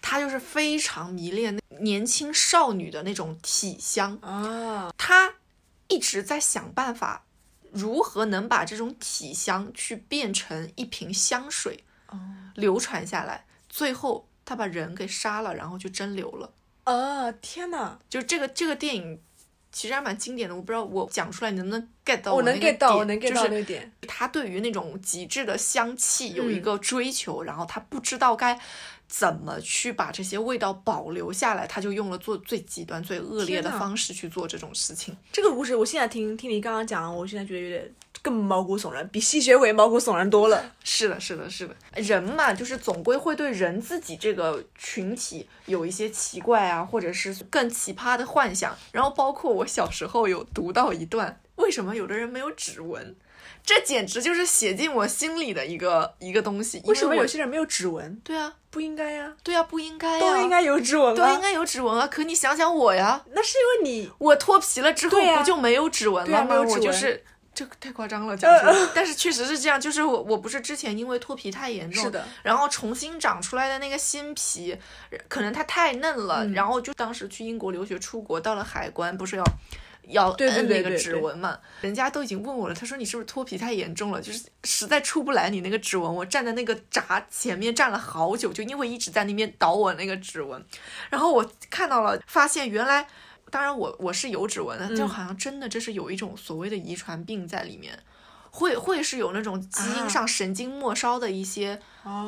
[0.00, 5.34] 他就是非常迷恋年轻少女的那种体香啊，他
[5.88, 7.26] 一直在想办法，
[7.72, 12.18] 如何能把这种体香去变成一瓶香水，哦，
[12.54, 13.44] 流传下来。
[13.68, 16.50] 最后他把人给杀了，然后就蒸馏了。
[16.86, 17.98] 啊天哪！
[18.08, 19.20] 就这个这个电影
[19.72, 23.92] 其实还蛮经典的，我不知道我讲出来你能不能 get 到我能 get 到，我能 get 到那个点。
[24.06, 28.58] 他对于那种极致的香气有一个追求，然后他不知道该
[29.08, 35.16] 怎么去把这些味道保留下来，他就用了做最极端、最恶劣的方式去做这种事情。
[35.32, 37.94] 这个故事我现在听听你刚刚讲，我现在觉得有点。
[38.26, 40.72] 更毛骨悚然，比吸血鬼毛骨悚然多了。
[40.82, 41.76] 是的，是的，是的。
[41.94, 48.76] 人嘛，就是总归会对人自己这个群体有一些奇怪啊，或者是更奇葩的幻想。
[48.90, 53.14] 然后，包括我小时候有读到一段，为什么有的人没有指纹？
[53.62, 56.82] 这简直就是写进我心里的一个一个东西。
[56.86, 58.20] 为什么有些人没有指纹？
[58.24, 59.32] 对啊，不应该呀。
[59.44, 60.20] 对啊，不应该呀。
[60.20, 61.14] 都应该有指纹啊。
[61.14, 62.08] 都应该有指纹啊。
[62.08, 66.60] 可你想想我呀，那是因为你我脱皮了之后不就没有指纹了吗？
[66.60, 67.22] 我就是。
[67.56, 69.80] 这个太夸张了，讲出来， 但是确实是这样。
[69.80, 74.76] 就是我，我不是之前因为脱皮太严重，是的，然后重新长出来的那个新皮，
[75.26, 79.44] 可能它太嫩了，然后就当时去英国留学，出国到了海关，不是要
[80.08, 81.58] 要摁那个指纹嘛？
[81.80, 84.20] 人家都已经问我了，他说你是不是脱皮太严重了？
[84.20, 86.14] 就是实在出不来你那个指纹。
[86.14, 90.62] 我站在那个闸前面站了好久，就因为一直在那边倒我那个指纹，
[91.08, 93.08] 然后我看到了，发现原来。
[93.56, 97.98] 当然，我我是有指纹的，就好像真的这是有一种所谓的遗传病在里面，
[98.50, 101.80] 会会是有那种基因上神经末梢的一些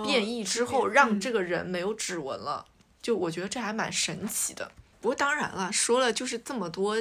[0.07, 2.65] 变异之后，让这个人没有指纹了。
[3.03, 4.73] 就我觉得这还蛮神奇的。
[5.03, 6.97] 不过当然了，说了就是这么多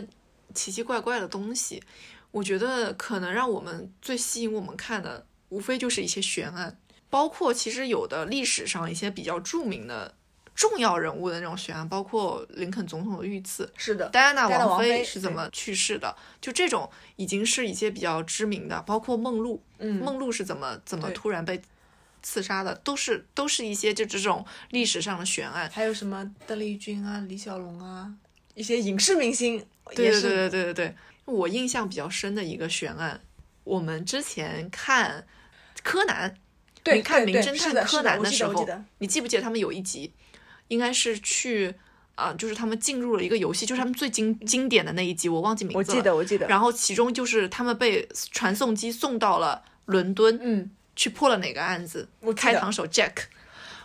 [0.53, 1.81] 奇奇怪怪的东西，
[2.31, 6.77] 我觉得可能让我们最吸引我们看的，无非就是一些悬案，
[7.09, 10.15] 包括其实有的历史上一些比较著名的。
[10.57, 16.17] 重要人物的那种悬案，包括林肯总统的遇刺，是的，戴安娜王妃是怎么去世的？
[16.41, 21.61] 就这种已经是一些比较知名的，包括梦露，嗯，梦露是怎么怎么突然被
[22.23, 22.73] 刺杀的？
[22.73, 25.69] 都是都是一些就这种历史上的悬案。
[25.71, 28.11] 还有什么邓丽君啊、李小龙啊，
[28.55, 30.95] 一些影视明星，对对对对对对对。
[31.25, 33.21] 我印象比较深的一个悬案，
[33.63, 35.27] 我们之前看
[35.83, 36.35] 柯南，
[36.85, 38.67] 你，看名侦探柯南的时候，
[38.97, 40.11] 你记不记得他们有一集？
[40.67, 41.73] 应该是去
[42.15, 45.97] 啊，就是他们进入了一个游戏，就是他们最经经典的那一集，我忘记名字了。
[45.97, 46.47] 我记得，我记得。
[46.47, 52.09] 然后其中就是他们被传送机送到了伦敦，嗯，去破了哪个案子？
[52.21, 53.13] 我开膛手 Jack。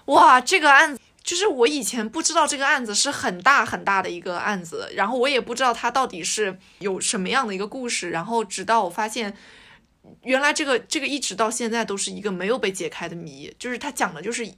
[0.07, 9.37] 哇，这个案子就是我以前不知道这个案子是很大很大的一个案子，然后我也不知道它到底是有什么样的一个故事，然后直到我发现，
[10.23, 14.51] 原来这个这个一直到现在都是一个没有被解开的谜，就是他讲的就是。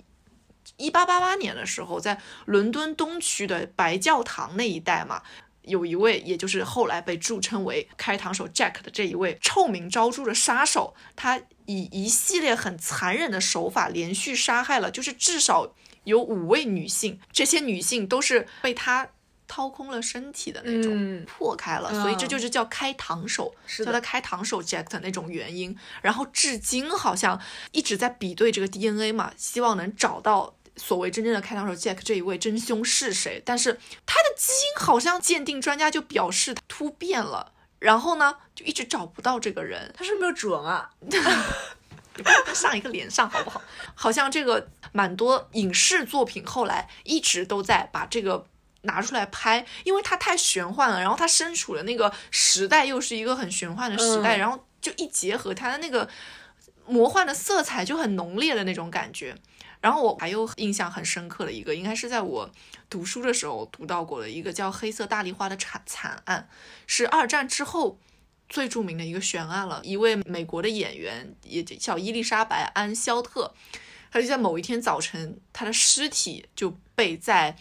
[0.76, 5.22] 一八八八年的时候，在伦敦东区的白教堂那一带嘛，
[5.62, 15.72] 有一位，也就是后来被著称为开膛手 Jack 的这一位臭名昭著的杀手，他以一系列很残忍的手法，连续杀害了，就是至少
[16.04, 19.08] 有五位女性，这些女性都是被他。
[19.46, 25.76] 掏空了身体的那种，破开了，所以这就是叫开膛手，叫他开膛手 Jack 的那种原因。
[26.00, 27.38] 然后至今好像
[27.70, 33.42] 一直在比对这个 DNA 嘛，希望能找到所谓真正的开膛手 Jack 这一位真凶是谁。
[33.44, 39.94] 但是他的基因好像鉴定专家就表示突变了，然后呢就一直找不到这个人。
[39.96, 40.90] 他是没有指纹啊，
[42.54, 43.62] 上一个连上好不好？
[43.94, 48.46] 好像这个蛮多影视作品后来一直都在把这个。
[48.86, 56.06] 拿出来拍，因为它太玄幻了，然后它身处的那个时代又是一个很玄幻的时代，然后就一结合它的那个
[56.86, 59.34] 魔幻的色彩就很浓烈的那种感觉。
[59.84, 62.50] 然后我还有印象很深刻的一个，应该是在我
[62.88, 66.48] 读书的时候读到过的一个叫《黑色大丽花》的惨惨案，
[66.86, 67.98] 是二战之后
[68.48, 69.82] 最著名的一个悬案了。
[69.84, 73.52] 一位美国的演员，也叫伊丽莎白·安·肖特，
[74.10, 77.58] 他就在某一天早晨，他的尸体就被在。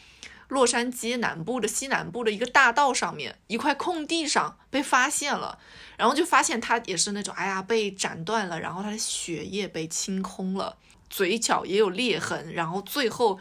[0.50, 5.58] 洛杉矶南部的西南部的一个大道上面一块空地上被发现了，
[5.98, 10.78] 然后就发现他也是那种，哎呀，被斩断了，然后他的血液被清空了，
[11.14, 13.40] 嘴角也有裂痕，然后最后。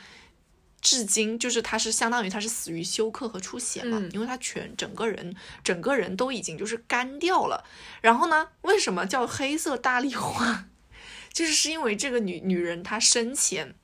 [0.85, 5.32] 至今就是他是相当于他是死于休克和出血嘛，嗯因为他全整个人
[5.62, 7.62] 整个人都已经就是干掉了。
[8.00, 10.66] 然后呢，为什么叫黑色大丽花？
[11.32, 13.76] 就是是因为这个女女人她生前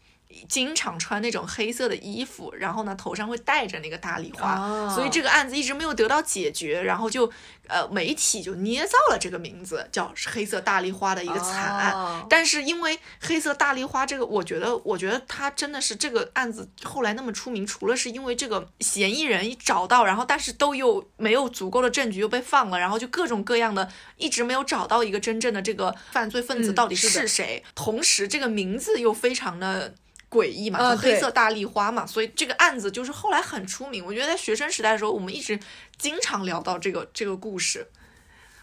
[0.49, 7.31] 经常穿那种黑色的衣服，然后呢头上会戴着那个大丽花，哦所以这个案子一直没有得到解决，然后就
[7.67, 11.93] 呃媒体就捏造了这个名字，叫黑色大丽花的一个惨案。
[11.93, 29.95] 哦但是因为黑色大丽花这个，我觉得，我觉得他真的是这个案子后来那么出名，除了是因为这个嫌疑人一找到，然后但是都又没有足够的证据又被放了，然后就各种各样的一直没有找到一个真正的这个犯罪分子嗯到底是的是谁，同时这个名字又非常的。
[30.31, 34.05] 诡异嘛，啊和黑色大丽花嘛，所以这个案子就是后来很出名。
[34.05, 35.59] 我觉得在学生时代的时候，我们一直
[35.97, 37.87] 经常聊到这个这个故事。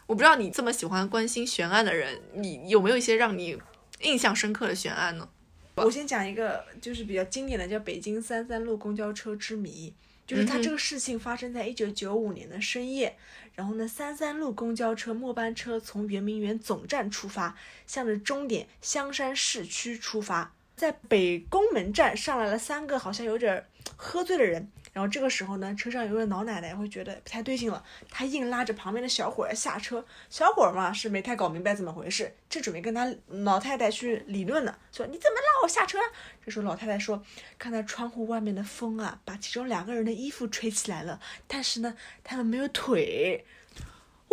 [0.08, 3.58] 我不知道你这么喜欢关心悬案的人，你有没有一些让你
[4.01, 5.28] 印象深刻的悬案呢？
[5.75, 9.93] 我先讲一个就是比较经典的，叫北京三三路公交车之谜。
[10.28, 13.15] 就是它这个事情发生在一九九五年的深夜，
[13.54, 24.71] 然后呢，三三路公交车末班车从圆明园总站出发，向着终点香山市区出发，在北宫门站上来了三个好像有点喝醉的人。
[24.93, 30.05] 然后这个时候呢，车上有个老奶奶会觉得不太对劲了，她硬拉着旁边的小伙儿下车。
[30.29, 35.97] 小伙儿嘛是没太搞明白怎么回事，正准备跟他老太太去理论呢，说你怎么拉我下车？
[36.45, 37.21] 这时候老太太说，
[37.59, 43.43] 看到窗户外面的风啊，把其中两个人的衣服吹起来了，但是呢，他们没有腿。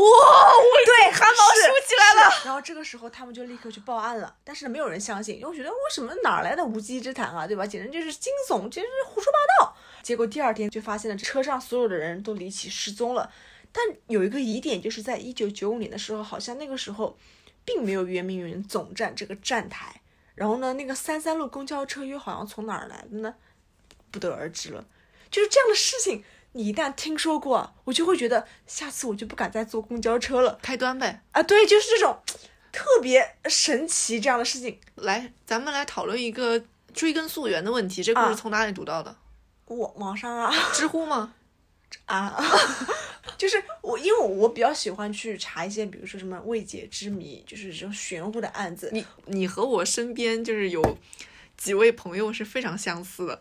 [0.02, 2.32] 哇，我对，汗毛竖起来了。
[2.44, 7.66] 然后这个时候他们就立刻去报案了，但是呢，没有人相信，因为觉得为什么哪儿来的无稽之谈啊，对吧？
[7.66, 9.76] 简直就是惊悚，简直是胡说八道。
[10.02, 13.30] 结果第二天就发现了车上所有的人都离奇失踪了。
[13.70, 17.16] 但有一个疑点，就是在一九九五年的时候，好像那个时候
[17.64, 20.00] 并没有圆明园总站这个站台。
[20.34, 23.34] 然后呢，那个三三路公交车又好像从哪儿来的呢？
[24.10, 24.84] 不得而知了。
[25.30, 30.58] 就是这样的事情，你一旦听说过啊，我就会觉得下次我就不敢再坐公交车了。
[30.62, 32.18] 开端呗，啊，对，就是这种
[32.70, 34.78] 特别神奇这样的事情。
[34.96, 36.62] 来，咱们来讨论一个
[36.92, 38.02] 追根溯源的问题。
[38.02, 39.16] 这故事啊从哪里读到的？
[39.66, 41.34] 我网上啊 知乎吗？
[42.06, 42.34] 啊，
[43.36, 48.88] 就是我，因为我比较喜欢去查一些，比如说什么未解之谜，就是这种玄乎的案子。
[48.92, 50.82] 你你和我身边就是有
[51.56, 53.40] 几位朋友是非常相似的，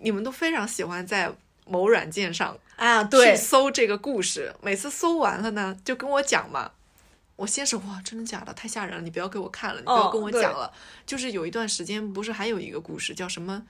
[0.00, 1.32] 你们都非常喜欢在
[1.68, 6.72] 某软件上啊，去对，搜这个故事，每次搜完了呢，就跟我讲嘛。
[7.36, 8.52] 我先是哇，真的假的？
[8.52, 9.00] 太吓人了！
[9.00, 10.72] 你不要给我看了，你不要哦跟我讲了。
[11.06, 13.62] 就是有一段时间，不是还有一个故事叫什么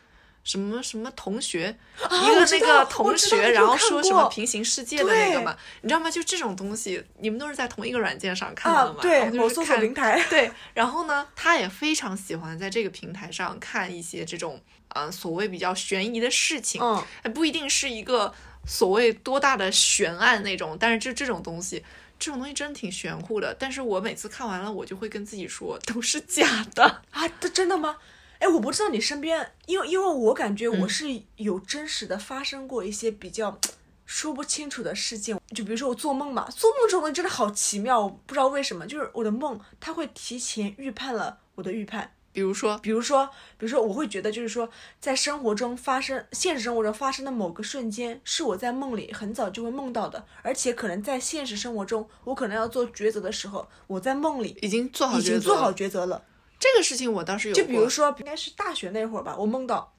[0.44, 6.10] 什么什么同学，一个那个同学，然后说什么平行世界的那个嘛，你知道吗？
[6.10, 10.24] 就这种东西，你们都是在同一个软件上看到的嘛？，啊对然，后某搜索就平台。
[10.30, 18.32] 对，然后呢，他也非常喜欢在这个平台上看一些这种，呃，所谓比较悬疑的事情，嗯，还不一定是一个
[18.66, 21.84] 所谓多大的悬案那种，但是这这种东西，
[22.18, 23.54] 这种东西真的挺玄乎的。
[23.58, 27.02] 但是我每次看完了，我就会跟自己说，都是假的。
[27.10, 27.98] 啊，这真的吗？
[28.38, 33.58] 哎，我不知道你身边，因为因为我感觉嗯我是有真实的发生过一些比较
[34.06, 42.12] 说不清楚的事件，就比如说我做梦嘛，做梦这种东西真的好奇妙，我不知道为什么，就是我的梦它会提前预判了我的预判。
[42.30, 44.68] 比如说，比如说，比如说，我会觉得就是说，
[45.00, 56.22] 在生活中发生，现实生活中发生的某个瞬间，是我在梦里很早就会梦到的，而且可能在现实生活中，我可能要做抉择的时候，我在梦里已经做好已经做好抉择了。
[56.58, 57.62] 这个事情，我倒是有过。
[57.62, 59.94] 就比如说，应该是大学那会儿吧，我梦到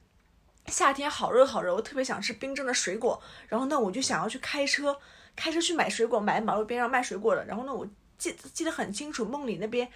[0.66, 4.98] 夏天好热好热，我特别想吃冰镇的水果，然后呢，我就想要去开车，
[5.34, 7.44] 开车去买水果，买马路边上卖水果的。
[7.46, 7.86] 然后呢，我
[8.18, 9.88] 记记得很清楚，梦里那边，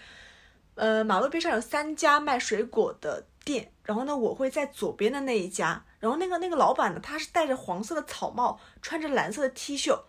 [0.75, 10.01] 呃，马路边上有三家卖水果的店，然后呢，我会在左边的那一家，然后那个那个老板呢，他是戴着黄色的草帽，穿着蓝色的 T 恤，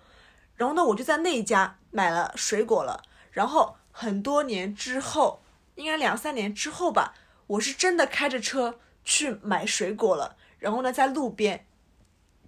[0.56, 3.04] 然后呢，我就在那一家买了水果了。
[3.32, 5.42] 然后很多年之后，
[5.76, 7.14] 应该两三年之后吧，
[7.48, 10.36] 我是真的开着车去买水果了。
[10.58, 11.66] 然后呢，在路边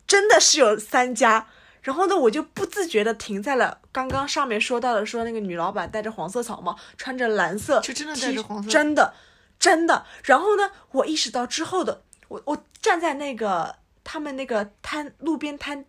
[0.07, 1.47] 真的是有三家，
[1.81, 9.13] 然后呢，我就不自觉的停在了刚刚上面说到的，说那个女老板戴着黄色草帽，穿着蓝色就真的戴着黄色真的
[9.60, 10.06] 真的。
[10.23, 15.85] 然后呢，我意识到之后的，我我站在那个他们那个摊路边摊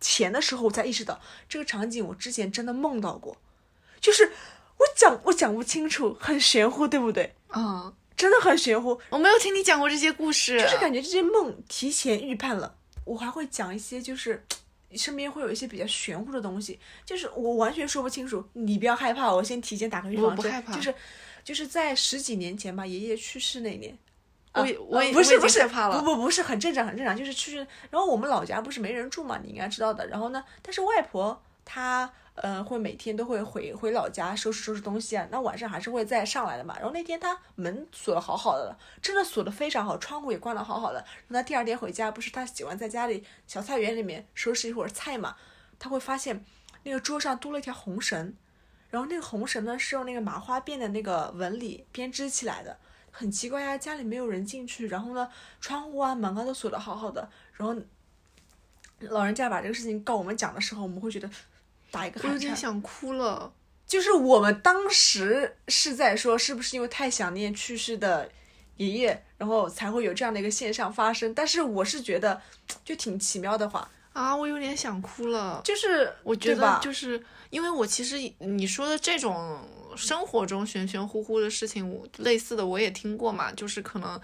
[0.00, 3.36] 前的时候，我才意识到这个场景我之前真的梦到过，
[4.00, 4.32] 就是
[4.80, 7.34] 我讲我讲不清楚，很玄乎，对不对？
[7.54, 12.74] 嗯，真的很玄乎，我没有听你讲过这些故事，就是感觉这些梦提前预判了。
[13.04, 14.44] 我还会讲一些就是。
[14.96, 16.76] 身边会有一些比较玄乎的东西，
[17.06, 18.44] 就是我完全说不清楚。
[18.54, 20.30] 你不要害怕，我先提前打个预防针。
[20.32, 20.92] 我不害怕就是
[21.44, 23.96] 就是在十几年前吧，爷爷去世那年，
[24.52, 27.58] 我我也不是不是害怕了不不不是很正常很正常，就是去世。
[27.88, 30.04] 然后我们老家不是没人住嘛，你应该知道的。
[30.08, 31.40] 然后呢，但是外婆
[31.72, 36.74] 他呃会每天都会回回老家收拾收拾东西啊，那晚上还是会再上来的嘛。
[36.76, 41.04] 然后那天他门锁的好好的，真的锁的非常好，窗户也关的好好的。
[41.28, 45.36] 那他第二天回家，不是他喜欢在家里小菜园里面收拾一会儿菜嘛，
[45.78, 46.44] 他会发现
[46.82, 48.34] 那个桌上多了一条红绳。
[48.90, 52.76] 然后那个红绳呢是用那个麻花辫的那个纹理编织起来的，
[53.12, 57.80] 很奇怪呀、家里没有人进去，然后呢，窗户啊、门啊都锁得好好的，然后
[58.98, 61.30] 老人家把这个事情告我们讲的时候，我们会觉得
[61.90, 62.38] 打一个我有。
[62.38, 63.52] 点想哭了。
[63.86, 68.30] 就是我们当时是在说，是不是因为太想念去世的
[68.76, 71.34] 爷爷，然后才会有这样的一个现象发生？
[71.34, 72.40] 但是我是觉得，
[72.84, 75.60] 就挺奇妙的话，啊，我有点想哭了。
[75.64, 77.20] 就是我觉得就是
[77.50, 79.58] 因为我其实你说的这种
[79.96, 84.20] 生活中玄玄乎乎的事情，我类似的我也听过嘛，就是可能。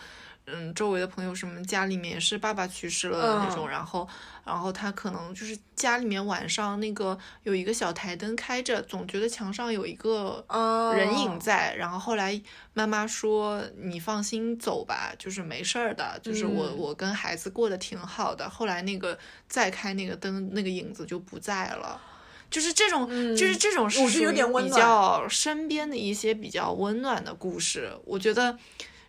[0.46, 4.08] 嗯，周围的朋友什么家里面也是爸爸去世了的那种，嗯然后，
[4.44, 12.40] 然后他可能就是家里面晚上那个有一个小台灯开着，总觉得墙上有一个哦人影在，然后后来
[12.74, 18.48] 妈妈说你放心走吧，就是没事儿的，就是我、嗯我跟孩子过得挺好的。
[18.48, 19.18] 后来那个
[19.48, 22.00] 再开那个灯，那个影子就不在了。
[22.48, 27.90] 就是这种，就是这种我觉得有点温暖较身边的一些比较温暖的故事。
[28.04, 28.56] 我觉得，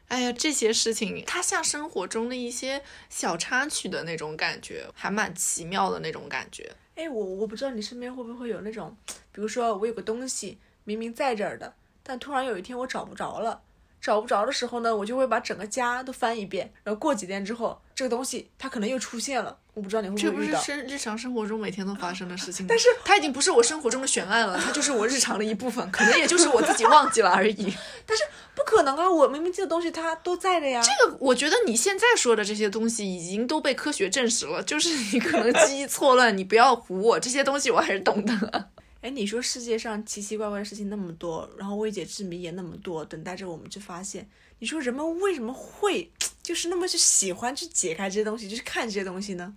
[0.07, 6.71] 哎呀，这些事情它像生活中的一些小插曲的那种感觉，还蛮奇妙的那种感觉。
[6.95, 8.95] 哎，我我不知道你身边会不会有那种，
[9.33, 13.61] 比如说我有个东西明明在这儿的，但突然有一天我找不着了，
[13.99, 20.59] 找不着的时候呢，我就会把整个家都翻一遍，然后过几天之后，这个东西它可能又出现了，我不知道你会这不是不会遇到。
[20.59, 22.67] 生日常生活中每天都发生的事情吗？
[22.67, 27.71] 但是它已经不是我生活中的悬案了，它就是我日常的一部分，可能也就是我自己忘记了而已。
[28.07, 28.23] 但是
[28.55, 30.81] 不可能啊，我明明记得东西它都在的呀。
[30.81, 38.69] 这个我觉得你现在说的这些东西已经都被科学证实了，就是你可能记忆错乱，你不要唬我，这些东西我还是懂的。
[39.01, 44.27] 哎，你说世界上奇奇怪怪的事情那么多，然后未解之谜也那么多，等待着我们去发现。
[44.57, 46.11] 你说人们为什么会
[46.41, 49.53] 就是那么去喜欢去解开这些东西，就是看这些东西呢？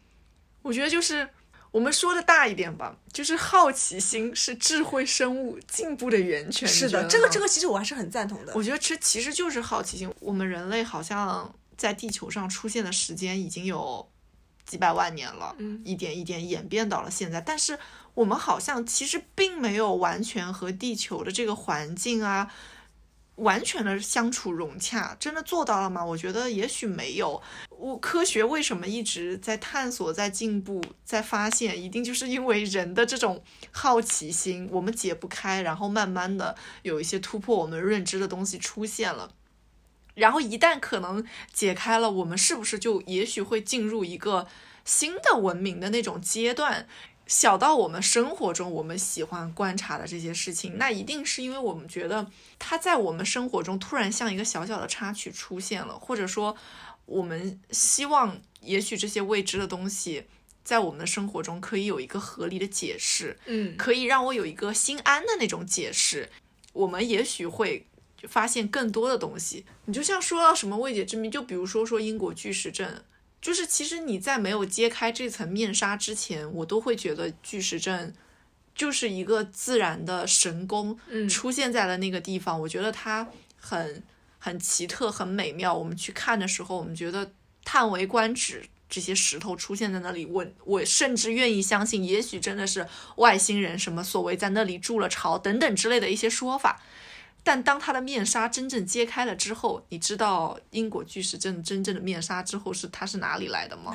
[0.63, 1.29] 我觉得就是
[1.71, 6.69] 我们说的大一点吧，就是好奇心是智慧生物进步的源泉。
[6.69, 8.53] 是的，这个这个，其实我还是很赞同的。
[8.55, 10.13] 我觉得这其实就是好奇心。
[10.21, 14.09] 我们人类好像在地球上出现的时间已经有
[14.67, 17.79] 几百万年了，嗯一点一点演变到了现在，但是
[18.15, 22.53] 我们好像其实并没有完全和地球的这个环境啊。
[23.41, 26.05] 完全的相处融洽，真的做到了吗？
[26.05, 27.43] 我觉得也许没有。
[27.70, 39.32] 我科学为什么一直在探索、在进步、在发现，一定就是因为人的这种好奇心，我们解不开，然后慢慢的有一些突破我们认知的东西出现了。
[40.14, 44.47] 然后一旦可能解开了，我们是不是就也许会进入一个
[44.84, 46.86] 新的文明的那种阶段？
[47.31, 52.28] 小到我们生活中我们喜欢观察的这些事情，那一定是因为我们觉得
[52.59, 56.57] 它在我们生活中突然像一个小小的插曲出现了，或者说
[57.07, 60.24] 我们希望也许这些未知的东西
[60.64, 66.28] 在我们的生活中可以有一个合理的解释，嗯，可以让我有一个心安的那种解释，
[66.72, 67.87] 我们也许会
[68.26, 69.64] 发现更多的东西。
[69.85, 73.05] 你就像说到什么未解之谜，就比如说说英国巨石阵，
[73.41, 78.14] 就是其实你在没有揭开这层面纱之前，我都会觉得巨石阵
[78.74, 83.26] 就是一个自然的神功，嗯出现在了那个地方，我觉得它
[83.57, 84.03] 很
[84.38, 85.74] 很奇特，很美妙。
[85.74, 87.32] 我们去看的时候，我们觉得
[87.64, 88.64] 叹为观止。
[88.93, 92.84] 这些石头出现在那里，我我甚至愿意相信，也许真的是
[93.18, 96.82] 外星人什么所谓在那里筑了巢等等之类的一些说法。
[97.43, 103.95] 但当它的面纱真正揭开了之后，你知道英国巨石阵真正的面纱之后是它是哪里来的吗？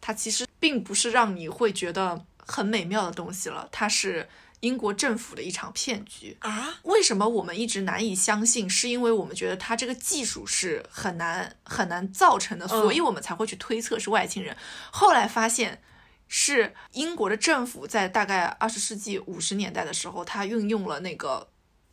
[0.00, 4.26] 它其实并不是让你会觉得很美妙的东西了，它是
[4.60, 6.36] 英国政府的一场骗局。
[6.40, 8.68] 啊，为什么我们一直难以相信？
[8.68, 14.56] 是因为我们觉得它这个技术是很难很难造成的，所以我们才会去推测是外星人。
[14.90, 15.82] 后来发现
[16.28, 21.49] 是英国的政府在大概二十世纪五十年代的时候，它运用了那个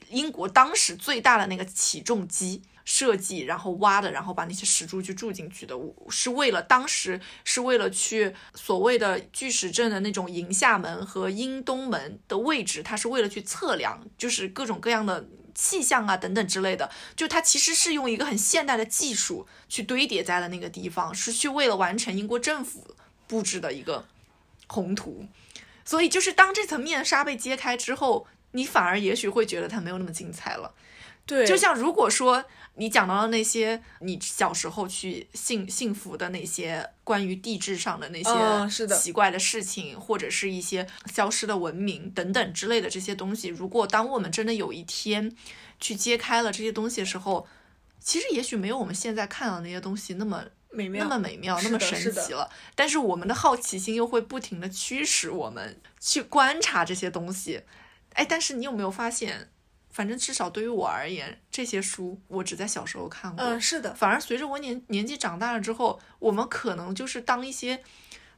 [0.10, 2.62] 英国当时最大的那个起重机。
[2.90, 5.76] 设计，然后挖的，然后把那些石柱去铸进去的，
[6.10, 22.96] 是为了当时是为了去所谓的巨石阵的那种迎夏门和英东门的位置，它是为了去测量，就是各种各样的气象啊等等之类的，就它其实是用一个很现代的技术去堆叠在了那个地方，是去为了完成英国政府
[23.28, 24.06] 布置的一个
[24.68, 25.28] 宏图。
[25.84, 30.74] 所以，就是当这层面纱被揭开之后，你反而也许会觉得它没有那么精彩了。
[31.26, 32.46] 对，就像如果说
[32.76, 45.36] 你讲到了那些你小时候去幸幸福的那些关于地质上的那些奇怪的事情，或者是一些消失的文明等等之类的这些东西，如果当我们真的有一天
[45.82, 47.46] 去揭开了这些东西的时候，
[48.00, 52.50] 其实也许没有我们现在看到的那些东西那么美妙，那么美妙，那么神奇了。
[52.74, 57.64] 但是我们的好奇心又会不停的驱使我们去观察这些东西。
[58.18, 59.50] 哎，但是你有没有发现，
[59.92, 63.46] 反正至少对于我而言，这些书我只在小时候看过。
[63.46, 67.84] 嗯，是的，反而随着我年年纪长大了之后，我们可能就是当一些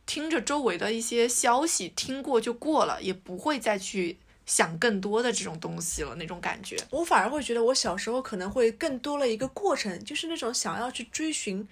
[0.06, 6.76] 听着周围的一些消息听过就过了，也不会再去想更多的这种东西了，那种感觉。
[6.90, 11.66] 我反而会觉得我小时候可能会更多了一个过程，就是那种想要去追寻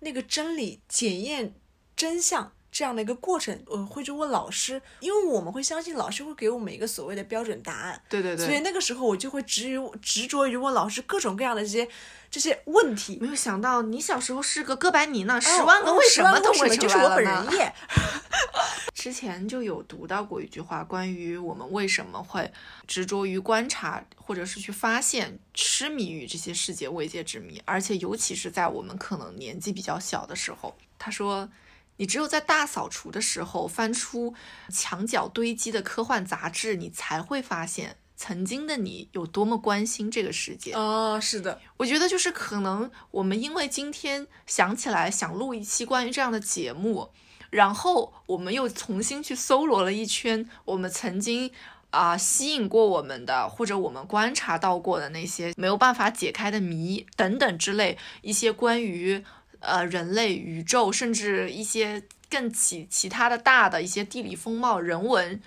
[0.00, 1.54] 那个真理、检验
[1.96, 3.58] 真相这样的一个过程。
[3.66, 8.02] 我会去问老师，因为我们会相信老师会给我们一个所谓的标准答案。
[8.10, 11.88] 对对对，所以那个时候我就会执于执着于问老师各种各样的这些
[12.30, 13.16] 这些问题。
[13.18, 17.74] 没有想到你小时候是个哥白尼呢，十哦万个哦为什么都十万个什么会就是我本人耶。
[18.94, 22.52] 之前就有读到过一句话，关于我们为什么会
[22.88, 30.76] 执着于观察，或者是去发现、痴迷于这些世界未解之谜，而且尤其是在我们可能年纪比较小的时候。
[30.98, 31.48] 他说，
[31.96, 34.34] 你只有在大扫除的时候翻出
[34.68, 40.72] 墙角堆积的科幻杂志，你才会发现曾经的你有多么关心这个世界。
[40.72, 47.10] 哦，是的，我觉得就是可能我们因为今天想起来想录一期关于这样的节目，
[47.50, 51.50] 然后我们又重新去搜罗了一圈我们曾经
[51.90, 59.24] 啊、吸引过我们的，或者我们观察到过的那些没有办法解开的谜等等之类一些关于
[59.66, 65.40] 呃人类、宇宙，甚至一些更其其他的大的一些地理风貌、人文、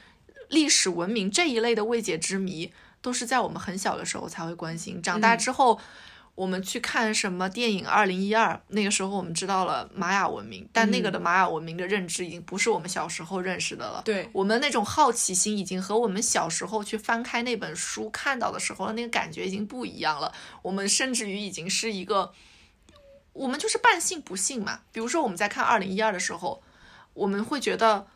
[0.50, 5.02] 历史文明这一类的未解之谜，都是在我们很小的时候才会关心。
[5.02, 5.80] 长大之后，
[6.36, 14.02] 我们去看什么电影《二零一二》，那个时候我们知道了玛雅文明，但那个的玛雅文明的认知已经不是我们小时候认识的了。
[14.06, 20.32] 对我们那种好奇心已经和我们小时候去翻开那本书看到的时候的那个感觉已经不一样了。
[20.62, 22.32] 我们甚至于已经是一个，
[23.40, 24.82] 我们就是半信不信嘛。
[24.92, 26.62] 比如说我们在看二零一二的时候，
[27.14, 28.08] 我们会觉得。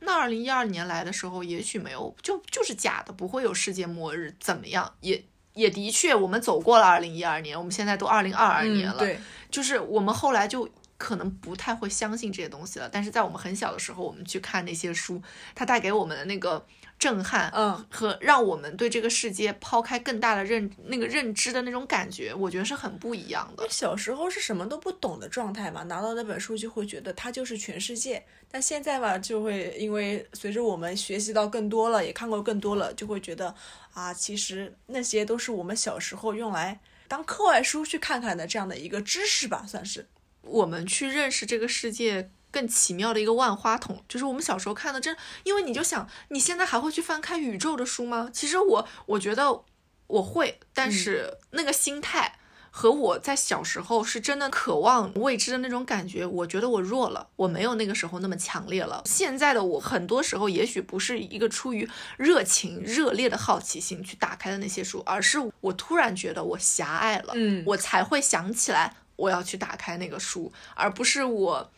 [0.00, 4.94] 那二零一二年来的时候，也许没有，就就是假的，不会有世界末日，怎么样？
[5.00, 9.18] 也也的确，我们走过了二零一二年，我们现在都二零二二年了，嗯，对，
[9.50, 12.86] 就是我们后来就可能不太会相信这些东西了。
[12.92, 15.20] 但是在我们很小的时候，我们去看那些书，
[15.54, 16.64] 它带给我们的那个
[16.98, 23.66] 震撼，嗯，和让我们对这个世界抛开更大的认那个认知的那种感觉，我觉得是很不一样的。
[23.68, 28.24] 小时候是什么都不懂的状态嘛，拿到那本书就会觉得它就是全世界。
[28.50, 33.54] 但现在吧，就会因为随着我们学习到更多了，也看过更多了，就会觉得
[33.92, 40.06] 啊，其实那些都是我们小时候用来当课外书去看看的这样的一个知识吧，算是。
[40.42, 48.30] 我们去认识这个世界更奇妙的一个万花筒，就是我们小时候看的真，因为你就想，你现在还会去翻开宇宙的书吗？
[48.32, 49.60] 其实我我觉得
[50.06, 52.38] 我会，但是那个心态
[52.70, 59.02] 和我在小时候是真的渴望未知的那种感觉，我觉得我弱了，我没有那个时候那么强烈了。
[59.04, 61.86] 现在的我很多时候也许不是一个出于
[62.16, 71.70] 热情、热烈的好奇心去打开的那些书，而是我突然觉得我狭隘了，嗯我才会想起来我要去打开那个书，而不是我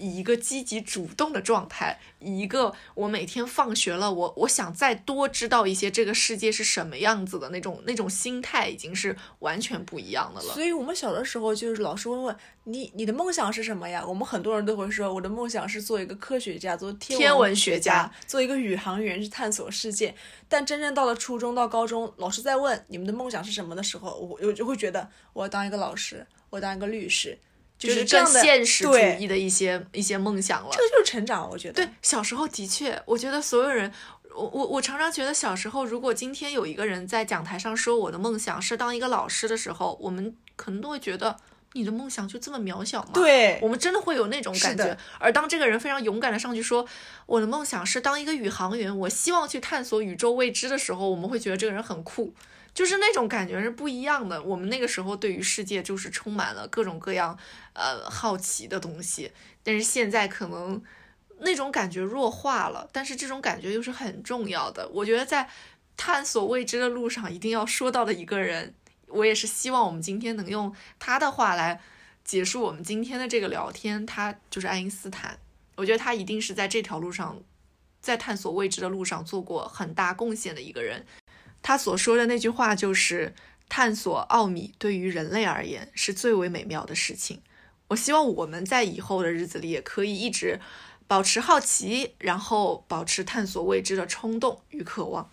[0.00, 10.54] 以一个积极主动的状态，以一个我每天放学了，我我想再多知道一些这个世界是什么样子的那种那种心态，已经是完全不一样的了。
[10.54, 12.34] 所以我们小的时候就是老师会问
[12.64, 14.02] 你你的梦想是什么呀？
[14.06, 20.14] 我们很多人都会说我的梦想是做一个科学家，做天天文学学家，做一个宇航员去探索世界。
[20.48, 27.38] 但真正到了初中到高中，老师在问你们的梦想是什么的时候，我我就会觉得我要当一个老师，我要当一个律师，
[27.80, 30.68] 就是更现实主义的一些一些梦想了。
[30.70, 31.74] 这个就是成长，我觉得。
[31.74, 33.90] 对，小时候的确，我觉得所有人，
[34.34, 41.34] 我我我常常觉得小时候，如果今天有一个人在讲台上说我的梦想是当一个老师的时候，我们可能都会觉得
[41.72, 43.10] 你的梦想就这么渺小吗？。
[43.14, 46.86] 对我们真的会有那种感觉，而当这个人非常勇敢的上去说
[47.24, 52.34] 我的梦想是当一个宇航员，我希望去探索宇宙未知的时候，我们会觉得这个人很酷，
[52.74, 54.42] 就是那种感觉是不一样的。
[54.42, 57.38] 我们那个时候对于世界就是充满了各种各样
[57.80, 60.80] 呃好奇的东西，但是现在可能
[61.40, 64.86] 那种感觉弱化了，但是这种感觉又是很重要的。
[64.90, 65.48] 我觉得在
[65.96, 68.74] 探索未知的路上，一定要说到的一个人，
[69.08, 71.80] 我也是希望我们今天能用他的话来
[72.24, 74.04] 结束我们今天的这个聊天。
[74.06, 75.38] 他就是爱因斯坦。
[75.76, 77.40] 我觉得他一定是在这条路上，
[78.00, 81.06] 在探索未知的路上做过很大贡献的一个人。
[81.62, 83.34] 他所说的那句话就是
[83.68, 87.42] ：“探索奥秘对于人类而言是最为美妙的事情。”
[87.90, 90.60] 我希望我们在以后的日子里也可以一直
[91.06, 95.28] 保持好奇，然后保持探索未知的冲动与渴望。